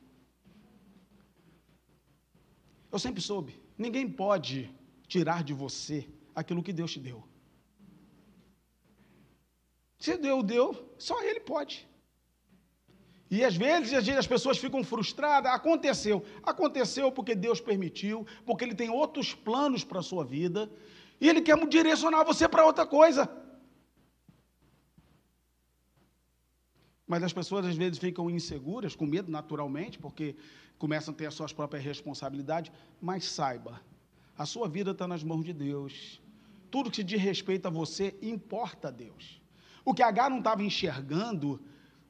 Eu 2.91 2.99
sempre 2.99 3.21
soube, 3.21 3.61
ninguém 3.77 4.09
pode 4.09 4.73
tirar 5.07 5.43
de 5.43 5.53
você 5.53 6.07
aquilo 6.33 6.63
que 6.63 6.71
Deus 6.71 6.91
te 6.91 6.99
deu. 6.99 7.23
Se 9.99 10.17
Deus 10.17 10.43
deu, 10.43 10.93
só 10.97 11.21
Ele 11.23 11.39
pode. 11.39 11.87
E 13.29 13.43
às 13.43 13.55
vezes, 13.55 14.07
as 14.09 14.27
pessoas 14.27 14.57
ficam 14.57 14.83
frustradas. 14.83 15.51
Aconteceu. 15.51 16.23
Aconteceu 16.43 17.11
porque 17.11 17.33
Deus 17.33 17.59
permitiu, 17.59 18.25
porque 18.45 18.63
Ele 18.63 18.75
tem 18.75 18.89
outros 18.89 19.33
planos 19.33 19.83
para 19.83 19.99
a 19.99 20.03
sua 20.03 20.23
vida. 20.23 20.71
E 21.19 21.29
Ele 21.29 21.41
quer 21.41 21.57
direcionar 21.67 22.23
você 22.23 22.47
para 22.47 22.65
outra 22.65 22.85
coisa. 22.85 23.29
Mas 27.07 27.23
as 27.23 27.33
pessoas 27.33 27.65
às 27.65 27.75
vezes 27.75 27.99
ficam 27.99 28.29
inseguras, 28.29 28.95
com 28.95 29.05
medo 29.05 29.31
naturalmente, 29.31 29.99
porque 29.99 30.35
começam 30.77 31.13
a 31.13 31.17
ter 31.17 31.27
as 31.27 31.33
suas 31.33 31.53
próprias 31.53 31.83
responsabilidades. 31.83 32.71
Mas 32.99 33.25
saiba, 33.25 33.81
a 34.37 34.45
sua 34.45 34.67
vida 34.67 34.91
está 34.91 35.07
nas 35.07 35.23
mãos 35.23 35.45
de 35.45 35.53
Deus. 35.53 36.21
Tudo 36.71 36.91
que 36.91 37.03
diz 37.03 37.21
respeito 37.21 37.67
a 37.67 37.71
você 37.71 38.17
importa 38.21 38.87
a 38.87 38.91
Deus. 38.91 39.41
O 39.83 39.93
que 39.93 40.01
H 40.01 40.29
não 40.29 40.39
estava 40.39 40.63
enxergando 40.63 41.61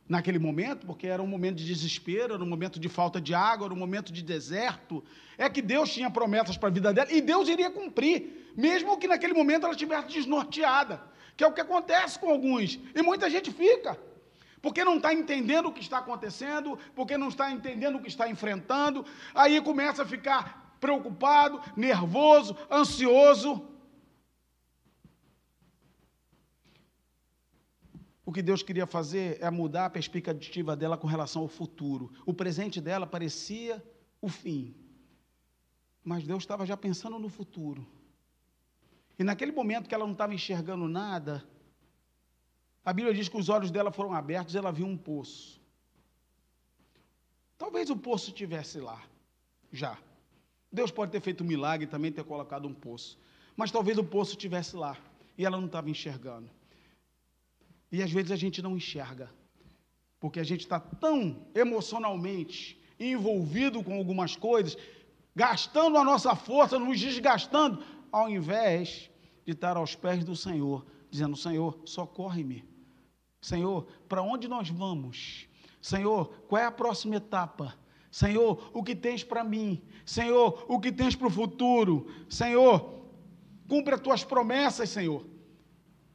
naquele 0.07 0.37
momento, 0.37 0.85
porque 0.85 1.07
era 1.07 1.21
um 1.21 1.27
momento 1.27 1.57
de 1.57 1.65
desespero, 1.65 2.35
era 2.35 2.43
um 2.43 2.47
momento 2.47 2.79
de 2.79 2.87
falta 2.87 3.19
de 3.19 3.33
água, 3.33 3.65
era 3.65 3.73
um 3.73 3.77
momento 3.77 4.13
de 4.13 4.21
deserto, 4.21 5.03
é 5.37 5.49
que 5.49 5.61
Deus 5.61 5.91
tinha 5.91 6.09
promessas 6.09 6.57
para 6.57 6.69
a 6.69 6.71
vida 6.71 6.93
dela 6.93 7.11
e 7.11 7.21
Deus 7.21 7.49
iria 7.49 7.71
cumprir, 7.71 8.51
mesmo 8.55 8.97
que 8.97 9.07
naquele 9.07 9.33
momento 9.33 9.63
ela 9.63 9.73
estivesse 9.73 10.07
desnorteada, 10.07 11.01
que 11.35 11.43
é 11.43 11.47
o 11.47 11.53
que 11.53 11.61
acontece 11.61 12.19
com 12.19 12.29
alguns, 12.29 12.79
e 12.93 13.01
muita 13.01 13.29
gente 13.29 13.51
fica, 13.51 13.97
porque 14.61 14.83
não 14.83 14.97
está 14.97 15.13
entendendo 15.13 15.67
o 15.67 15.71
que 15.71 15.81
está 15.81 15.97
acontecendo, 15.97 16.77
porque 16.95 17.17
não 17.17 17.29
está 17.29 17.51
entendendo 17.51 17.95
o 17.95 18.01
que 18.01 18.07
está 18.07 18.29
enfrentando, 18.29 19.05
aí 19.33 19.59
começa 19.61 20.03
a 20.03 20.05
ficar 20.05 20.77
preocupado, 20.79 21.61
nervoso, 21.75 22.55
ansioso. 22.71 23.74
O 28.25 28.31
que 28.31 28.41
Deus 28.41 28.63
queria 28.63 28.87
fazer 28.87 29.37
é 29.39 29.49
mudar 29.51 29.85
a 29.85 29.89
perspectiva 29.89 30.75
dela 30.75 30.97
com 30.97 31.05
relação 31.05 31.43
ao 31.43 31.47
futuro. 31.47 32.11
O 32.25 32.33
presente 32.33 32.81
dela 32.81 33.05
parecia 33.05 33.83
o 34.19 34.27
fim. 34.27 34.73
Mas 36.03 36.25
Deus 36.25 36.41
estava 36.41 36.65
já 36.65 36.75
pensando 36.75 37.19
no 37.19 37.29
futuro. 37.29 37.85
E 39.19 39.23
naquele 39.23 39.51
momento 39.51 39.87
que 39.87 39.93
ela 39.93 40.05
não 40.05 40.13
estava 40.13 40.33
enxergando 40.33 40.87
nada, 40.87 41.43
a 42.83 42.91
Bíblia 42.91 43.13
diz 43.13 43.29
que 43.29 43.37
os 43.37 43.47
olhos 43.47 43.69
dela 43.69 43.91
foram 43.91 44.11
abertos 44.11 44.55
e 44.55 44.57
ela 44.57 44.71
viu 44.71 44.87
um 44.87 44.97
poço. 44.97 45.61
Talvez 47.57 47.89
o 47.91 47.95
poço 47.95 48.29
estivesse 48.31 48.79
lá, 48.79 49.01
já. 49.71 49.97
Deus 50.71 50.91
pode 50.91 51.11
ter 51.11 51.21
feito 51.21 51.43
um 51.43 51.47
milagre 51.47 51.85
e 51.85 51.89
também 51.89 52.11
ter 52.11 52.23
colocado 52.23 52.67
um 52.67 52.73
poço. 52.73 53.17
Mas 53.55 53.71
talvez 53.71 53.97
o 53.97 54.03
poço 54.03 54.31
estivesse 54.31 54.75
lá 54.75 54.97
e 55.37 55.45
ela 55.45 55.57
não 55.57 55.67
estava 55.67 55.89
enxergando. 55.89 56.49
E 57.95 58.03
às 58.03 58.11
vezes 58.11 58.29
a 58.29 58.35
gente 58.35 58.61
não 58.61 58.75
enxerga, 58.75 59.31
porque 60.19 60.37
a 60.37 60.43
gente 60.43 60.59
está 60.59 60.81
tão 60.81 61.47
emocionalmente 61.55 62.77
envolvido 62.99 63.81
com 63.81 63.93
algumas 63.93 64.35
coisas, 64.35 64.77
gastando 65.33 65.97
a 65.97 66.03
nossa 66.03 66.35
força, 66.35 66.77
nos 66.77 66.99
desgastando, 66.99 67.81
ao 68.11 68.29
invés 68.29 69.09
de 69.45 69.53
estar 69.53 69.77
aos 69.77 69.95
pés 69.95 70.25
do 70.25 70.35
Senhor, 70.35 70.85
dizendo: 71.09 71.37
Senhor, 71.37 71.79
socorre-me. 71.85 72.65
Senhor, 73.39 73.87
para 74.09 74.21
onde 74.21 74.49
nós 74.49 74.67
vamos? 74.67 75.47
Senhor, 75.81 76.27
qual 76.49 76.61
é 76.61 76.65
a 76.65 76.71
próxima 76.71 77.15
etapa? 77.15 77.77
Senhor, 78.11 78.71
o 78.73 78.83
que 78.83 78.93
tens 78.93 79.23
para 79.23 79.41
mim? 79.41 79.81
Senhor, 80.05 80.65
o 80.67 80.81
que 80.81 80.91
tens 80.91 81.15
para 81.15 81.27
o 81.27 81.31
futuro? 81.31 82.11
Senhor, 82.27 83.05
cumpre 83.69 83.95
as 83.95 84.01
tuas 84.01 84.21
promessas, 84.25 84.89
Senhor. 84.89 85.34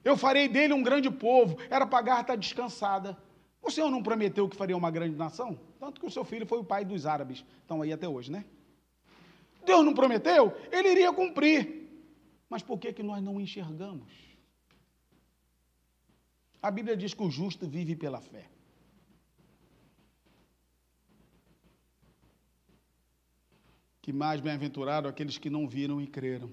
Eu 0.04 0.16
farei 0.16 0.48
dele 0.48 0.72
um 0.72 0.82
grande 0.82 1.10
povo. 1.10 1.56
Era 1.68 1.86
para 1.86 1.98
Agar 1.98 2.20
estar 2.22 2.36
descansada. 2.36 3.16
O 3.62 3.70
Senhor 3.70 3.90
não 3.90 4.02
prometeu 4.02 4.48
que 4.48 4.56
faria 4.56 4.76
uma 4.76 4.90
grande 4.90 5.16
nação? 5.16 5.58
Tanto 5.78 6.00
que 6.00 6.06
o 6.06 6.10
seu 6.10 6.24
filho 6.24 6.46
foi 6.46 6.58
o 6.58 6.64
pai 6.64 6.84
dos 6.84 7.04
árabes. 7.04 7.44
Estão 7.60 7.82
aí 7.82 7.92
até 7.92 8.08
hoje, 8.08 8.32
né? 8.32 8.44
Deus 9.64 9.84
não 9.84 9.92
prometeu? 9.92 10.56
Ele 10.72 10.88
iria 10.90 11.12
cumprir. 11.12 11.88
Mas 12.48 12.62
por 12.62 12.78
que, 12.78 12.92
que 12.92 13.02
nós 13.02 13.22
não 13.22 13.40
enxergamos? 13.40 14.10
A 16.62 16.70
Bíblia 16.70 16.96
diz 16.96 17.14
que 17.14 17.22
o 17.22 17.30
justo 17.30 17.68
vive 17.68 17.94
pela 17.94 18.20
fé. 18.20 18.48
Que 24.02 24.12
mais 24.12 24.40
bem-aventurado 24.40 25.06
aqueles 25.06 25.36
que 25.36 25.50
não 25.50 25.68
viram 25.68 26.00
e 26.00 26.06
creram. 26.06 26.50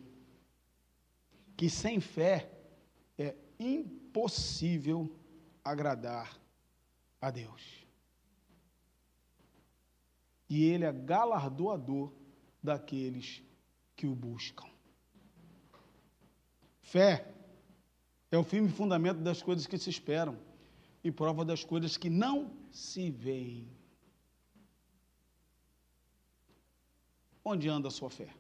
Que 1.56 1.70
sem 1.70 2.00
fé 2.00 2.57
impossível 3.60 5.10
agradar 5.64 6.40
a 7.20 7.32
Deus. 7.32 7.86
E 10.50 10.64
Ele 10.64 10.86
é 10.86 10.92
galardoador 10.92 12.12
daqueles 12.64 13.44
que 13.96 14.08
o 14.08 14.16
buscam. 14.16 14.70
Fé 16.82 17.34
é 18.32 18.38
o 18.38 18.44
firme 18.44 18.70
fundamento 18.70 19.20
das 19.20 19.42
coisas 19.42 19.68
que 19.68 19.78
se 19.78 19.90
esperam 19.90 20.38
e 21.04 21.12
prova 21.12 21.44
das 21.44 21.64
coisas 21.64 21.98
que 21.98 22.10
não 22.10 22.52
se 22.72 23.12
veem. 23.12 23.68
Onde 27.44 27.68
anda 27.68 27.88
a 27.88 27.92
sua 27.92 28.10
fé? 28.10 28.34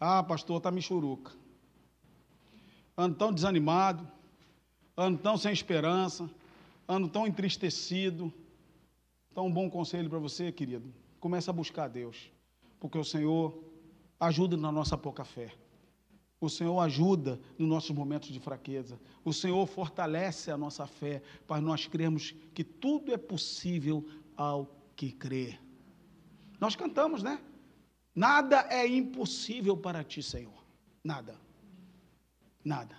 Ah, 0.00 0.22
pastor, 0.22 0.58
está 0.58 0.70
michuruca 0.70 1.32
ando 2.98 3.14
tão 3.14 3.32
desanimado, 3.32 4.06
ando 4.96 5.18
tão 5.18 5.38
sem 5.38 5.52
esperança, 5.52 6.28
ando 6.88 7.08
tão 7.08 7.28
entristecido. 7.28 8.32
Então, 9.30 9.46
um 9.46 9.52
bom 9.52 9.70
conselho 9.70 10.10
para 10.10 10.18
você, 10.18 10.50
querido: 10.50 10.92
comece 11.20 11.48
a 11.48 11.52
buscar 11.52 11.84
a 11.84 11.88
Deus, 11.88 12.32
porque 12.80 12.98
o 12.98 13.04
Senhor 13.04 13.56
ajuda 14.18 14.56
na 14.56 14.72
nossa 14.72 14.98
pouca 14.98 15.24
fé. 15.24 15.54
O 16.40 16.48
Senhor 16.48 16.78
ajuda 16.80 17.40
nos 17.56 17.68
nossos 17.68 17.90
momentos 17.90 18.28
de 18.28 18.38
fraqueza. 18.38 19.00
O 19.24 19.32
Senhor 19.32 19.64
fortalece 19.66 20.50
a 20.50 20.56
nossa 20.56 20.86
fé 20.86 21.22
para 21.46 21.60
nós 21.60 21.86
crermos 21.86 22.34
que 22.54 22.62
tudo 22.62 23.12
é 23.12 23.16
possível 23.16 24.04
ao 24.36 24.68
que 24.94 25.10
crê. 25.10 25.58
Nós 26.60 26.76
cantamos, 26.76 27.22
né? 27.24 27.40
Nada 28.14 28.66
é 28.70 28.86
impossível 28.86 29.76
para 29.76 30.04
ti, 30.04 30.22
Senhor. 30.22 30.64
Nada. 31.02 31.47
Nada. 32.68 32.96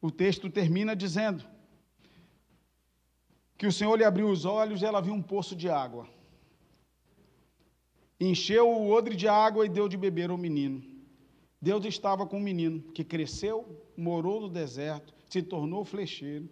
O 0.00 0.10
texto 0.10 0.48
termina 0.48 0.96
dizendo 0.96 1.44
que 3.58 3.66
o 3.66 3.72
Senhor 3.72 3.96
lhe 3.96 4.04
abriu 4.04 4.30
os 4.30 4.46
olhos 4.46 4.80
e 4.80 4.86
ela 4.86 5.02
viu 5.02 5.12
um 5.12 5.22
poço 5.22 5.54
de 5.54 5.68
água. 5.68 6.08
encheu 8.18 8.66
o 8.66 8.90
odre 8.90 9.14
de 9.14 9.28
água 9.28 9.66
e 9.66 9.68
deu 9.68 9.86
de 9.90 9.98
beber 9.98 10.30
ao 10.30 10.38
menino. 10.38 10.82
Deus 11.60 11.84
estava 11.84 12.26
com 12.26 12.38
o 12.38 12.46
menino, 12.50 12.80
que 12.94 13.04
cresceu, 13.04 13.56
morou 13.94 14.40
no 14.40 14.48
deserto, 14.48 15.12
se 15.28 15.42
tornou 15.42 15.84
flecheiro, 15.84 16.48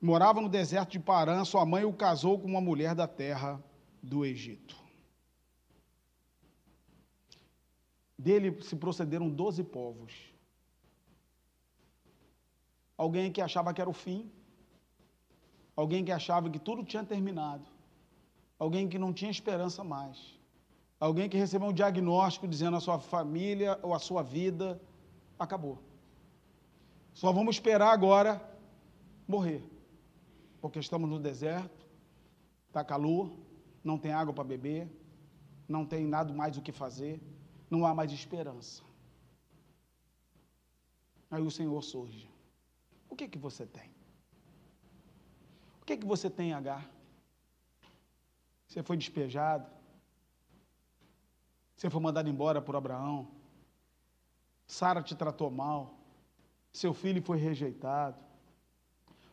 morava 0.00 0.40
no 0.40 0.48
deserto 0.48 0.92
de 0.92 1.00
Parã, 1.00 1.44
sua 1.44 1.66
mãe 1.66 1.84
o 1.84 1.92
casou 1.92 2.38
com 2.38 2.46
uma 2.46 2.60
mulher 2.60 2.94
da 2.94 3.08
terra 3.08 3.60
do 4.00 4.24
Egito. 4.24 4.79
Dele 8.26 8.48
se 8.62 8.76
procederam 8.76 9.30
doze 9.30 9.64
povos. 9.64 10.12
Alguém 13.04 13.32
que 13.32 13.40
achava 13.40 13.72
que 13.72 13.80
era 13.80 13.88
o 13.88 13.94
fim, 13.94 14.30
alguém 15.74 16.04
que 16.04 16.12
achava 16.12 16.50
que 16.50 16.58
tudo 16.58 16.84
tinha 16.84 17.02
terminado, 17.02 17.66
alguém 18.58 18.86
que 18.90 18.98
não 18.98 19.10
tinha 19.10 19.30
esperança 19.30 19.82
mais, 19.82 20.18
alguém 21.06 21.30
que 21.30 21.38
recebeu 21.38 21.68
um 21.68 21.72
diagnóstico 21.72 22.46
dizendo 22.46 22.76
a 22.76 22.80
sua 22.80 22.98
família 22.98 23.80
ou 23.82 23.94
a 23.94 23.98
sua 23.98 24.22
vida 24.22 24.78
acabou. 25.38 25.78
Só 27.14 27.32
vamos 27.32 27.56
esperar 27.56 27.90
agora 27.90 28.32
morrer, 29.26 29.64
porque 30.60 30.78
estamos 30.78 31.08
no 31.08 31.18
deserto, 31.18 31.86
está 32.68 32.84
calor, 32.84 33.32
não 33.82 33.96
tem 33.96 34.12
água 34.12 34.34
para 34.34 34.44
beber, 34.44 34.82
não 35.66 35.86
tem 35.86 36.06
nada 36.06 36.34
mais 36.34 36.58
o 36.58 36.60
que 36.60 36.70
fazer, 36.70 37.18
não 37.70 37.86
há 37.86 37.94
mais 37.94 38.10
esperança. 38.10 38.82
Aí 41.30 41.42
o 41.42 41.50
Senhor 41.50 41.80
surge. 41.82 42.28
O 43.08 43.14
que 43.14 43.28
que 43.28 43.38
você 43.38 43.64
tem? 43.64 43.88
O 45.80 45.84
que 45.84 45.96
que 45.96 46.06
você 46.06 46.28
tem, 46.28 46.52
H? 46.52 46.84
Você 48.66 48.82
foi 48.82 48.96
despejado? 48.96 49.70
Você 51.76 51.88
foi 51.88 52.00
mandado 52.00 52.28
embora 52.28 52.60
por 52.60 52.74
Abraão? 52.76 53.28
Sara 54.66 55.02
te 55.02 55.14
tratou 55.14 55.50
mal? 55.50 55.98
Seu 56.72 56.92
filho 56.92 57.22
foi 57.22 57.38
rejeitado? 57.38 58.18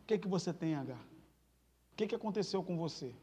O 0.02 0.06
que 0.06 0.18
que 0.18 0.28
você 0.28 0.54
tem, 0.54 0.76
H? 0.76 0.94
O 0.94 1.96
que 1.96 2.08
que 2.08 2.16
aconteceu 2.16 2.64
com 2.64 2.78
você? 2.78 3.14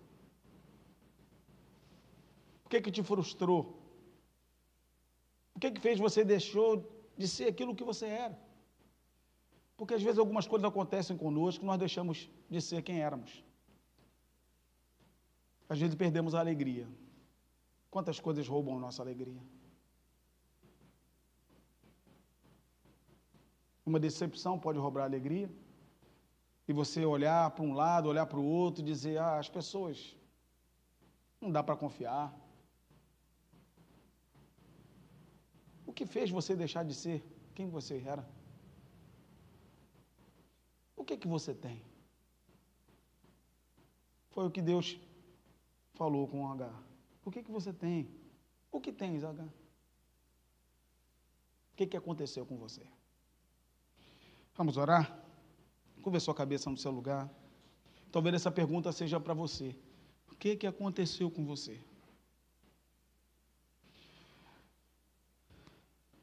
O 2.65 2.69
que 2.69 2.81
que 2.81 2.91
te 2.91 3.03
frustrou? 3.03 3.84
O 5.65 5.67
que, 5.67 5.77
que 5.77 5.81
fez 5.81 5.99
você 5.99 6.23
deixou 6.23 6.71
de 7.17 7.27
ser 7.27 7.47
aquilo 7.49 7.75
que 7.75 7.83
você 7.83 8.05
era? 8.05 8.39
Porque 9.79 9.95
às 9.95 10.03
vezes 10.03 10.19
algumas 10.19 10.47
coisas 10.47 10.69
acontecem 10.69 11.17
conosco 11.17 11.61
que 11.61 11.67
nós 11.67 11.79
deixamos 11.79 12.29
de 12.51 12.61
ser 12.61 12.83
quem 12.83 13.01
éramos. 13.01 13.43
Às 15.67 15.79
vezes 15.79 15.95
perdemos 15.95 16.35
a 16.35 16.41
alegria. 16.41 16.87
Quantas 17.91 18.21
coisas 18.21 18.47
roubam 18.47 18.79
nossa 18.79 19.01
alegria? 19.01 19.41
Uma 23.87 23.99
decepção 23.99 24.59
pode 24.59 24.79
roubar 24.79 25.05
a 25.05 25.07
alegria. 25.07 25.51
E 26.69 26.75
você 26.75 27.07
olhar 27.07 27.51
para 27.53 27.65
um 27.65 27.73
lado, 27.73 28.11
olhar 28.11 28.27
para 28.27 28.39
o 28.39 28.45
outro 28.45 28.83
e 28.83 28.85
dizer: 28.85 29.17
ah, 29.17 29.39
as 29.39 29.49
pessoas, 29.49 30.15
não 31.41 31.51
dá 31.51 31.63
para 31.63 31.75
confiar. 31.75 32.39
Que 35.95 36.05
fez 36.05 36.31
você 36.31 36.55
deixar 36.55 36.85
de 36.85 36.95
ser 36.95 37.25
quem 37.55 37.69
você 37.69 38.03
era? 38.05 38.29
O 40.97 41.05
que 41.05 41.17
que 41.17 41.29
você 41.29 41.55
tem? 41.55 41.83
Foi 44.31 44.47
o 44.47 44.51
que 44.51 44.61
Deus 44.61 44.99
falou 45.95 46.27
com 46.27 46.51
H. 46.51 46.71
O 47.25 47.31
que 47.31 47.43
que 47.43 47.51
você 47.51 47.73
tem? 47.73 48.09
O 48.73 48.81
que 48.81 48.93
tens, 48.93 49.23
H? 49.23 49.43
O 49.43 49.51
que 51.77 51.87
que 51.87 51.97
aconteceu 51.97 52.45
com 52.45 52.57
você? 52.57 52.83
Vamos 54.57 54.77
orar? 54.77 55.23
Curva 56.03 56.21
sua 56.21 56.35
cabeça 56.35 56.69
no 56.69 56.77
seu 56.77 56.91
lugar. 56.91 57.31
Talvez 58.11 58.35
essa 58.35 58.51
pergunta 58.51 58.93
seja 58.93 59.19
para 59.19 59.35
você. 59.35 59.77
O 60.31 60.37
que 60.37 60.57
que 60.57 60.67
aconteceu 60.67 61.31
com 61.31 61.45
você? 61.45 61.81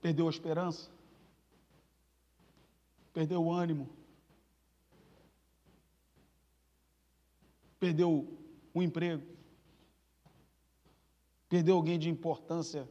Perdeu 0.01 0.27
a 0.27 0.31
esperança? 0.31 0.89
Perdeu 3.13 3.43
o 3.43 3.51
ânimo? 3.51 3.87
Perdeu 7.79 8.27
o 8.73 8.81
emprego? 8.81 9.23
Perdeu 11.47 11.75
alguém 11.75 11.99
de 11.99 12.09
importância 12.09 12.89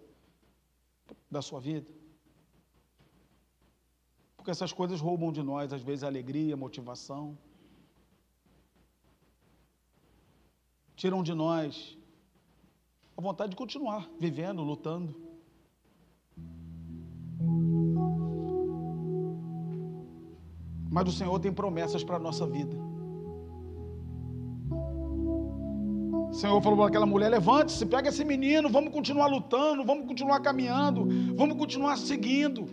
da 1.30 1.42
sua 1.42 1.60
vida? 1.60 1.90
Porque 4.36 4.50
essas 4.50 4.72
coisas 4.72 5.00
roubam 5.00 5.32
de 5.32 5.42
nós, 5.42 5.72
às 5.72 5.82
vezes, 5.82 6.04
a 6.04 6.06
alegria, 6.06 6.54
a 6.54 6.56
motivação. 6.56 7.36
Tiram 10.96 11.22
de 11.22 11.34
nós 11.34 11.96
a 13.16 13.20
vontade 13.20 13.50
de 13.50 13.56
continuar 13.56 14.08
vivendo, 14.18 14.62
lutando. 14.62 15.29
Mas 20.90 21.08
o 21.08 21.12
Senhor 21.12 21.38
tem 21.38 21.52
promessas 21.52 22.02
para 22.02 22.16
a 22.16 22.18
nossa 22.18 22.46
vida. 22.46 22.76
O 26.30 26.34
Senhor 26.34 26.60
falou 26.60 26.78
para 26.78 26.88
aquela 26.88 27.06
mulher: 27.06 27.28
levante-se, 27.28 27.86
pega 27.86 28.08
esse 28.08 28.24
menino, 28.24 28.68
vamos 28.68 28.92
continuar 28.92 29.26
lutando, 29.26 29.84
vamos 29.84 30.06
continuar 30.06 30.40
caminhando, 30.40 31.06
vamos 31.36 31.56
continuar 31.56 31.96
seguindo. 31.96 32.66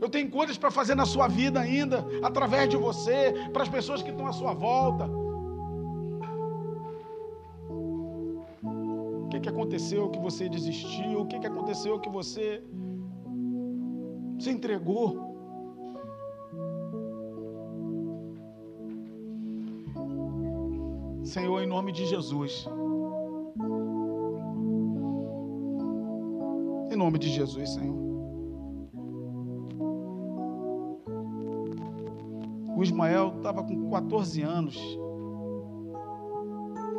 Eu 0.00 0.08
tenho 0.08 0.28
coisas 0.30 0.58
para 0.58 0.70
fazer 0.70 0.96
na 0.96 1.06
sua 1.06 1.28
vida 1.28 1.60
ainda, 1.60 2.04
através 2.22 2.68
de 2.68 2.76
você, 2.76 3.32
para 3.52 3.62
as 3.62 3.68
pessoas 3.68 4.02
que 4.02 4.10
estão 4.10 4.26
à 4.26 4.32
sua 4.32 4.52
volta. 4.52 5.08
O 8.64 9.28
que, 9.30 9.38
que 9.38 9.48
aconteceu 9.48 10.10
que 10.10 10.18
você 10.18 10.48
desistiu? 10.48 11.20
O 11.20 11.26
que, 11.26 11.38
que 11.38 11.46
aconteceu 11.46 12.00
que 12.00 12.10
você 12.10 12.62
se 14.40 14.50
entregou? 14.50 15.31
Senhor, 21.32 21.62
em 21.62 21.66
nome 21.66 21.92
de 21.92 22.04
Jesus. 22.04 22.68
Em 26.90 26.94
nome 26.94 27.18
de 27.18 27.30
Jesus, 27.30 27.70
Senhor. 27.70 27.96
O 32.76 32.82
Ismael 32.82 33.32
estava 33.38 33.62
com 33.62 33.88
14 33.88 34.42
anos, 34.42 34.78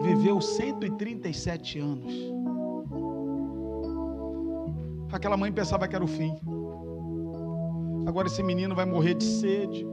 viveu 0.02 0.42
137 0.42 1.78
anos. 1.78 2.12
Aquela 5.12 5.38
mãe 5.38 5.52
pensava 5.52 5.88
que 5.88 5.96
era 5.96 6.04
o 6.04 6.08
fim. 6.08 6.36
Agora 8.08 8.26
esse 8.26 8.42
menino 8.42 8.74
vai 8.74 8.86
morrer 8.86 9.14
de 9.14 9.26
sede. 9.26 9.86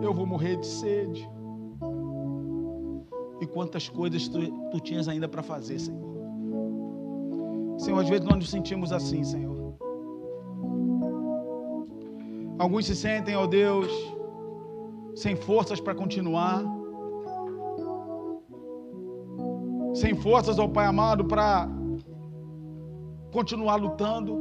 Eu 0.00 0.14
vou 0.14 0.24
morrer 0.24 0.56
de 0.56 0.66
sede 0.66 1.28
e 3.40 3.46
quantas 3.46 3.88
coisas 3.88 4.28
tu, 4.28 4.40
tu 4.70 4.80
tinhas 4.80 5.08
ainda 5.08 5.28
para 5.28 5.42
fazer, 5.42 5.78
Senhor. 5.78 6.14
Senhor, 7.78 8.00
às 8.00 8.08
vezes 8.08 8.24
nós 8.24 8.36
nos 8.36 8.50
sentimos 8.50 8.92
assim, 8.92 9.24
Senhor. 9.24 9.74
Alguns 12.58 12.86
se 12.86 12.94
sentem, 12.94 13.34
ó 13.34 13.46
Deus, 13.46 13.90
sem 15.14 15.34
forças 15.34 15.80
para 15.80 15.94
continuar, 15.94 16.62
sem 19.94 20.14
forças, 20.14 20.58
ó 20.58 20.68
Pai 20.68 20.86
amado, 20.86 21.24
para 21.24 21.68
continuar 23.32 23.76
lutando, 23.76 24.38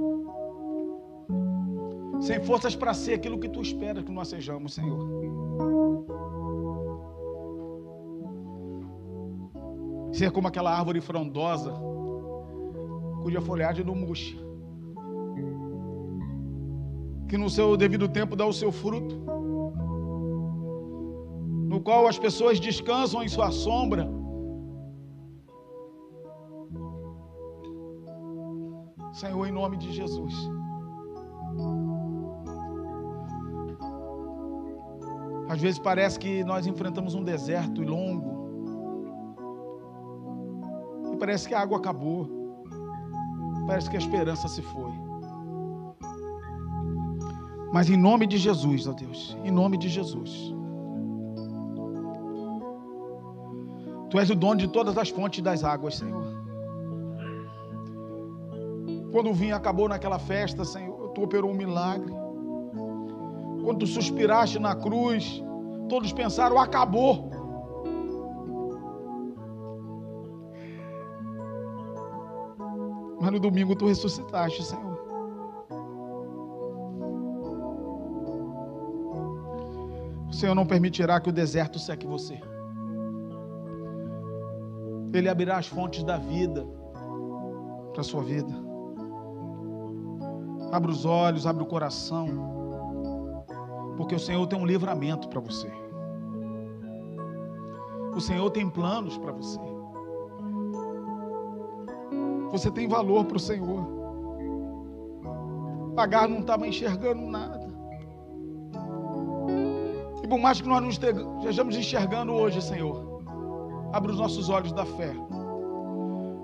sem 2.22 2.40
forças 2.44 2.76
para 2.76 2.94
ser 2.94 3.16
aquilo 3.16 3.40
que 3.40 3.50
tu 3.50 3.62
esperas 3.62 4.04
que 4.04 4.12
nós 4.12 4.28
sejamos, 4.28 4.76
Senhor. 4.76 6.23
Ser 10.14 10.32
como 10.32 10.48
aquela 10.48 10.72
árvore 10.72 11.02
frondosa, 11.02 11.74
cuja 13.24 13.42
folhagem 13.42 13.84
não 13.84 13.96
murcha, 13.96 14.38
que 17.28 17.36
no 17.36 17.50
seu 17.50 17.76
devido 17.76 18.08
tempo 18.08 18.36
dá 18.36 18.46
o 18.46 18.54
seu 18.54 18.72
fruto, 18.72 19.16
no 21.72 21.82
qual 21.82 22.06
as 22.06 22.20
pessoas 22.20 22.60
descansam 22.60 23.24
em 23.24 23.28
sua 23.28 23.50
sombra. 23.50 24.08
Senhor, 29.14 29.48
em 29.48 29.52
nome 29.52 29.78
de 29.78 29.92
Jesus. 29.92 30.36
Às 35.50 35.60
vezes 35.60 35.80
parece 35.80 36.20
que 36.20 36.44
nós 36.44 36.68
enfrentamos 36.68 37.16
um 37.16 37.24
deserto 37.24 37.82
longo 37.82 38.33
parece 41.24 41.48
que 41.48 41.56
a 41.56 41.62
água 41.62 41.78
acabou. 41.78 42.20
Parece 43.66 43.90
que 43.90 43.96
a 43.96 44.00
esperança 44.00 44.46
se 44.50 44.62
foi. 44.62 44.92
Mas 47.72 47.90
em 47.90 47.96
nome 47.96 48.28
de 48.28 48.38
Jesus, 48.38 48.86
ó 48.88 48.92
Deus, 48.92 49.38
em 49.42 49.50
nome 49.50 49.78
de 49.78 49.88
Jesus. 49.88 50.32
Tu 54.10 54.20
és 54.20 54.30
o 54.30 54.36
dono 54.36 54.58
de 54.58 54.68
todas 54.68 54.98
as 54.98 55.10
fontes 55.10 55.42
das 55.42 55.64
águas, 55.64 55.96
Senhor. 55.96 56.26
Quando 59.14 59.30
o 59.30 59.34
vinho 59.34 59.56
acabou 59.56 59.88
naquela 59.88 60.20
festa, 60.20 60.66
Senhor, 60.66 61.14
tu 61.14 61.24
operou 61.24 61.52
um 61.52 61.56
milagre. 61.56 62.14
Quando 63.64 63.80
tu 63.80 63.88
suspiraste 63.88 64.60
na 64.60 64.76
cruz, 64.76 65.42
todos 65.88 66.12
pensaram: 66.12 66.60
acabou. 66.60 67.32
No 73.34 73.40
domingo 73.40 73.76
tu 73.76 73.88
ressuscitaste, 73.88 74.64
Senhor. 74.64 74.94
O 80.30 80.34
Senhor 80.34 80.54
não 80.54 80.66
permitirá 80.66 81.20
que 81.20 81.30
o 81.30 81.34
deserto 81.34 81.80
seque 81.80 82.06
você. 82.06 82.40
Ele 85.14 85.30
abrirá 85.30 85.58
as 85.58 85.68
fontes 85.68 86.04
da 86.04 86.18
vida 86.18 86.66
para 87.92 88.02
a 88.02 88.04
sua 88.04 88.24
vida. 88.24 88.54
Abra 90.72 90.92
os 90.92 91.06
olhos, 91.06 91.46
abre 91.46 91.64
o 91.64 91.68
coração, 91.68 92.28
porque 93.98 94.16
o 94.16 94.20
Senhor 94.20 94.46
tem 94.48 94.60
um 94.60 94.66
livramento 94.66 95.28
para 95.28 95.40
você. 95.40 95.72
O 98.16 98.22
Senhor 98.22 98.50
tem 98.52 98.70
planos 98.70 99.18
para 99.18 99.32
você. 99.32 99.73
Você 102.54 102.72
tem 102.72 102.88
valor 102.88 103.26
para 103.26 103.36
o 103.36 103.40
Senhor. 103.40 103.86
Pagar 105.94 106.30
não 106.30 106.40
estava 106.40 106.66
enxergando 106.66 107.22
nada. 107.24 107.62
E 110.24 110.28
por 110.28 110.40
mais 110.40 110.62
que 110.62 110.68
nós 110.70 110.82
não 110.82 110.90
estejamos 110.90 111.76
enxergando 111.76 112.32
hoje, 112.32 112.62
Senhor, 112.62 113.14
Abre 113.94 114.12
os 114.12 114.18
nossos 114.18 114.50
olhos 114.50 114.72
da 114.72 114.88
fé. 114.88 115.14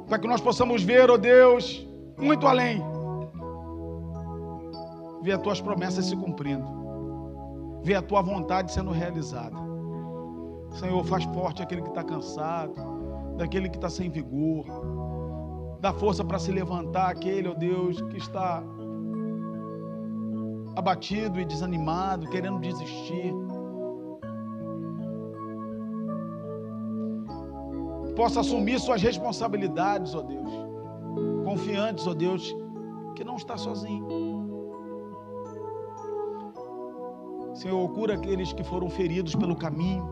Para 0.08 0.20
que 0.20 0.28
nós 0.28 0.40
possamos 0.40 0.84
ver, 0.84 1.10
ó 1.10 1.16
oh 1.16 1.18
Deus, 1.18 1.84
muito 2.16 2.46
além. 2.46 2.80
Ver 5.24 5.32
as 5.32 5.42
tuas 5.42 5.60
promessas 5.60 6.06
se 6.06 6.16
cumprindo. 6.16 6.64
Ver 7.82 7.96
a 7.96 8.04
tua 8.04 8.22
vontade 8.22 8.72
sendo 8.72 8.92
realizada. 8.92 9.58
Senhor, 10.74 11.04
faz 11.06 11.24
forte 11.24 11.64
aquele 11.64 11.82
que 11.82 11.90
está 11.90 12.04
cansado, 12.04 12.76
daquele 13.36 13.68
que 13.68 13.78
está 13.78 13.90
sem 13.90 14.12
vigor. 14.12 14.64
Dá 15.80 15.94
força 15.94 16.24
para 16.24 16.40
se 16.40 16.52
levantar 16.52 17.10
aquele, 17.10 17.48
ó 17.48 17.54
Deus, 17.54 18.02
que 18.02 18.18
está 18.18 18.64
abatido 20.76 21.40
e 21.40 21.46
desanimado, 21.46 22.30
querendo 22.30 22.60
desistir. 22.60 23.34
possa 28.20 28.42
assumir 28.42 28.78
suas 28.82 29.02
responsabilidades, 29.02 30.14
ó 30.14 30.22
Deus. 30.22 30.52
Confiantes, 31.46 32.06
ó 32.06 32.14
Deus, 32.14 32.54
que 33.16 33.24
não 33.24 33.38
está 33.38 33.56
sozinho. 33.56 34.06
Senhor, 37.54 37.90
cura 37.94 38.16
aqueles 38.16 38.52
que 38.52 38.62
foram 38.62 38.90
feridos 38.90 39.34
pelo 39.36 39.56
caminho. 39.56 40.06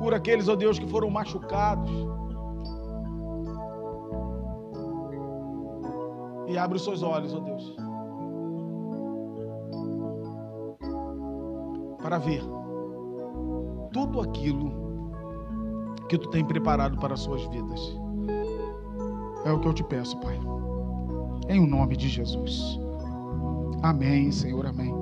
Cura 0.00 0.16
aqueles, 0.16 0.48
ó 0.48 0.56
Deus, 0.56 0.76
que 0.76 0.88
foram 0.88 1.08
machucados. 1.08 1.88
E 6.46 6.56
abre 6.56 6.76
os 6.76 6.84
seus 6.84 7.02
olhos, 7.02 7.34
ó 7.34 7.40
Deus. 7.40 7.76
Para 12.02 12.18
ver 12.18 12.42
tudo 13.92 14.20
aquilo 14.20 14.70
que 16.08 16.18
tu 16.18 16.28
tem 16.30 16.44
preparado 16.44 16.98
para 16.98 17.14
as 17.14 17.20
suas 17.20 17.44
vidas. 17.46 17.80
É 19.44 19.50
o 19.50 19.60
que 19.60 19.68
eu 19.68 19.74
te 19.74 19.84
peço, 19.84 20.18
Pai. 20.18 20.38
Em 21.48 21.60
o 21.60 21.66
nome 21.66 21.96
de 21.96 22.08
Jesus. 22.08 22.78
Amém, 23.82 24.30
Senhor, 24.30 24.66
amém. 24.66 24.92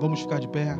Vamos 0.00 0.20
ficar 0.20 0.40
de 0.40 0.48
pé. 0.48 0.76